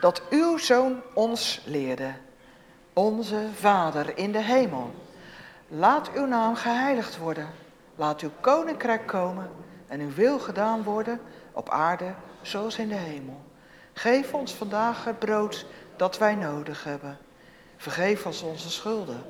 dat 0.01 0.23
uw 0.31 0.59
zoon 0.59 1.03
ons 1.15 1.63
leerde. 1.65 2.15
Onze 2.95 3.49
Vader 3.55 4.19
in 4.19 4.33
de 4.33 4.43
hemel, 4.43 4.95
laat 5.69 6.13
uw 6.13 6.27
naam 6.27 6.55
geheiligd 6.57 7.19
worden. 7.19 7.49
Laat 7.95 8.21
uw 8.21 8.31
koninkrijk 8.41 9.07
komen 9.07 9.51
en 9.87 10.01
uw 10.01 10.15
wil 10.15 10.39
gedaan 10.39 10.83
worden 10.83 11.21
op 11.53 11.69
aarde 11.69 12.15
zoals 12.43 12.79
in 12.79 12.89
de 12.89 12.95
hemel. 12.95 13.41
Geef 13.93 14.35
ons 14.35 14.55
vandaag 14.55 15.05
het 15.05 15.19
brood 15.19 15.67
dat 15.97 16.19
wij 16.19 16.35
nodig 16.35 16.85
hebben. 16.85 17.19
Vergeef 17.77 18.27
ons 18.27 18.43
onze 18.43 18.71
schulden, 18.71 19.23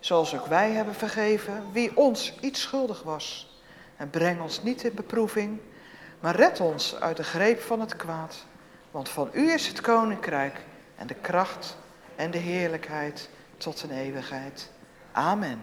zoals 0.00 0.34
ook 0.34 0.46
wij 0.46 0.70
hebben 0.70 0.94
vergeven 0.94 1.64
wie 1.72 1.96
ons 1.96 2.34
iets 2.40 2.60
schuldig 2.60 3.02
was. 3.02 3.58
En 3.96 4.10
breng 4.10 4.40
ons 4.40 4.62
niet 4.62 4.82
in 4.82 4.94
beproeving, 4.94 5.60
maar 6.20 6.36
red 6.36 6.60
ons 6.60 7.00
uit 7.00 7.16
de 7.16 7.24
greep 7.24 7.60
van 7.60 7.80
het 7.80 7.96
kwaad. 7.96 8.44
Want 8.90 9.08
van 9.08 9.28
u 9.32 9.52
is 9.52 9.66
het 9.66 9.80
koninkrijk 9.80 10.60
en 10.96 11.06
de 11.06 11.14
kracht 11.14 11.76
en 12.20 12.30
de 12.30 12.38
heerlijkheid 12.38 13.28
tot 13.56 13.82
een 13.82 13.90
eeuwigheid. 13.90 14.70
Amen. 15.12 15.62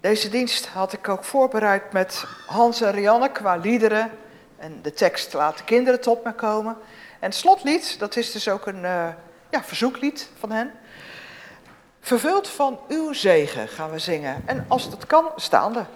Deze 0.00 0.28
dienst 0.28 0.66
had 0.66 0.92
ik 0.92 1.08
ook 1.08 1.24
voorbereid 1.24 1.92
met 1.92 2.24
Hans 2.46 2.80
en 2.80 2.92
Rianne 2.92 3.32
qua 3.32 3.56
liederen. 3.56 4.10
En 4.56 4.82
de 4.82 4.92
tekst 4.92 5.32
laat 5.32 5.58
de 5.58 5.64
kinderen 5.64 6.00
tot 6.00 6.24
me 6.24 6.34
komen. 6.34 6.76
En 7.20 7.28
het 7.28 7.34
slotlied, 7.34 7.98
dat 7.98 8.16
is 8.16 8.32
dus 8.32 8.48
ook 8.48 8.66
een 8.66 8.82
uh, 8.82 9.08
ja, 9.50 9.64
verzoeklied 9.64 10.30
van 10.38 10.50
hen. 10.50 10.72
Vervuld 12.00 12.48
van 12.48 12.80
uw 12.88 13.12
zegen 13.12 13.68
gaan 13.68 13.90
we 13.90 13.98
zingen. 13.98 14.42
En 14.44 14.64
als 14.68 14.84
het 14.84 15.06
kan, 15.06 15.32
staande. 15.36 15.86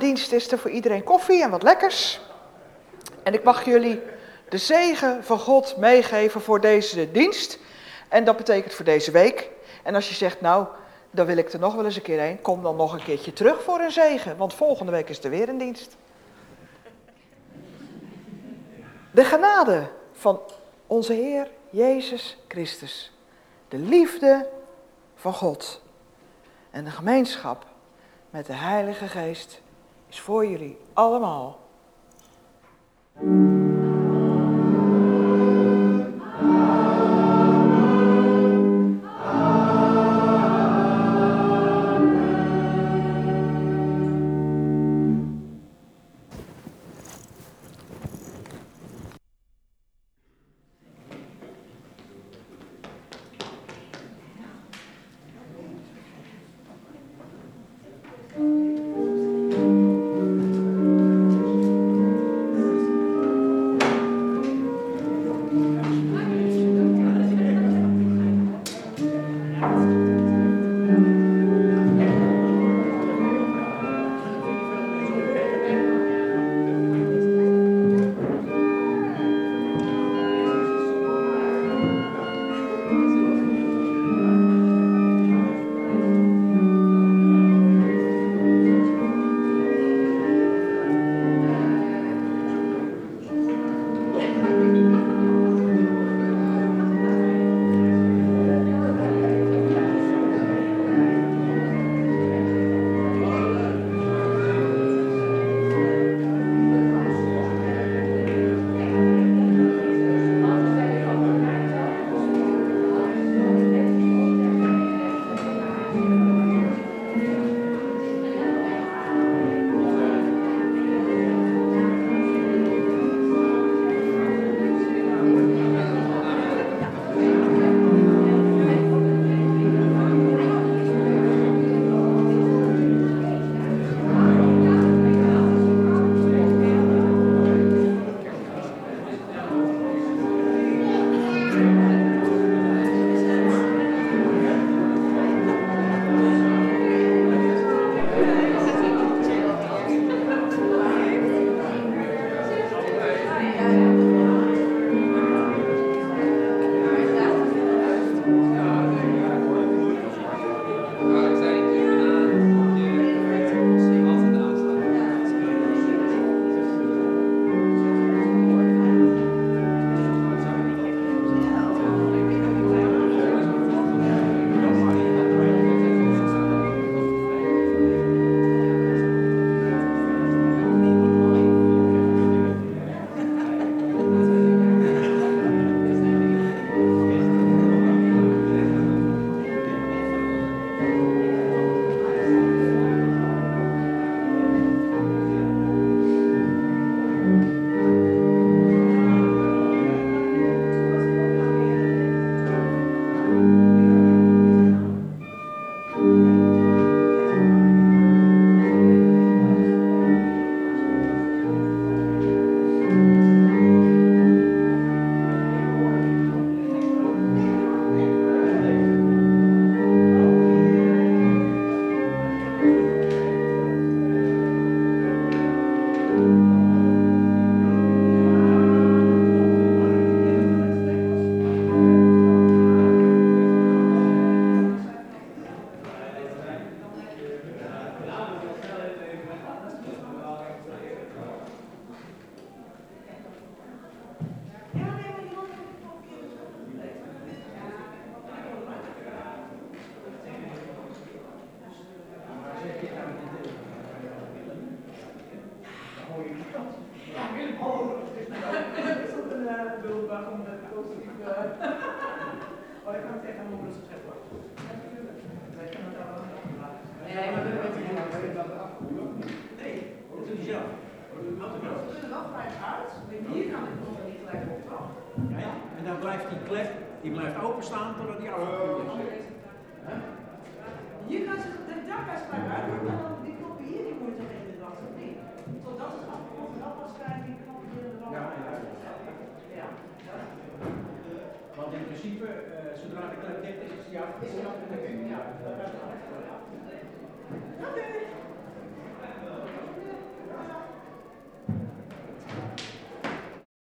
Dienst 0.00 0.32
is 0.32 0.52
er 0.52 0.58
voor 0.58 0.70
iedereen 0.70 1.04
koffie 1.04 1.42
en 1.42 1.50
wat 1.50 1.62
lekkers. 1.62 2.20
En 3.22 3.34
ik 3.34 3.42
mag 3.42 3.64
jullie 3.64 4.00
de 4.48 4.58
zegen 4.58 5.24
van 5.24 5.38
God 5.38 5.76
meegeven 5.76 6.40
voor 6.40 6.60
deze 6.60 7.10
dienst. 7.10 7.58
En 8.08 8.24
dat 8.24 8.36
betekent 8.36 8.74
voor 8.74 8.84
deze 8.84 9.10
week. 9.10 9.50
En 9.82 9.94
als 9.94 10.08
je 10.08 10.14
zegt, 10.14 10.40
nou, 10.40 10.66
dan 11.10 11.26
wil 11.26 11.36
ik 11.36 11.52
er 11.52 11.58
nog 11.58 11.74
wel 11.74 11.84
eens 11.84 11.96
een 11.96 12.02
keer 12.02 12.20
heen, 12.20 12.40
kom 12.40 12.62
dan 12.62 12.76
nog 12.76 12.92
een 12.92 13.02
keertje 13.02 13.32
terug 13.32 13.62
voor 13.62 13.80
een 13.80 13.90
zegen. 13.90 14.36
Want 14.36 14.54
volgende 14.54 14.92
week 14.92 15.08
is 15.08 15.24
er 15.24 15.30
weer 15.30 15.48
een 15.48 15.58
dienst. 15.58 15.96
De 19.10 19.24
genade 19.24 19.88
van 20.12 20.40
onze 20.86 21.12
Heer 21.12 21.50
Jezus 21.70 22.38
Christus, 22.48 23.12
de 23.68 23.78
liefde 23.78 24.48
van 25.14 25.32
God 25.32 25.82
en 26.70 26.84
de 26.84 26.90
gemeenschap 26.90 27.66
met 28.30 28.46
de 28.46 28.52
Heilige 28.52 29.08
Geest 29.08 29.60
is 30.10 30.20
voor 30.20 30.46
jullie 30.46 30.78
allemaal. 30.92 31.58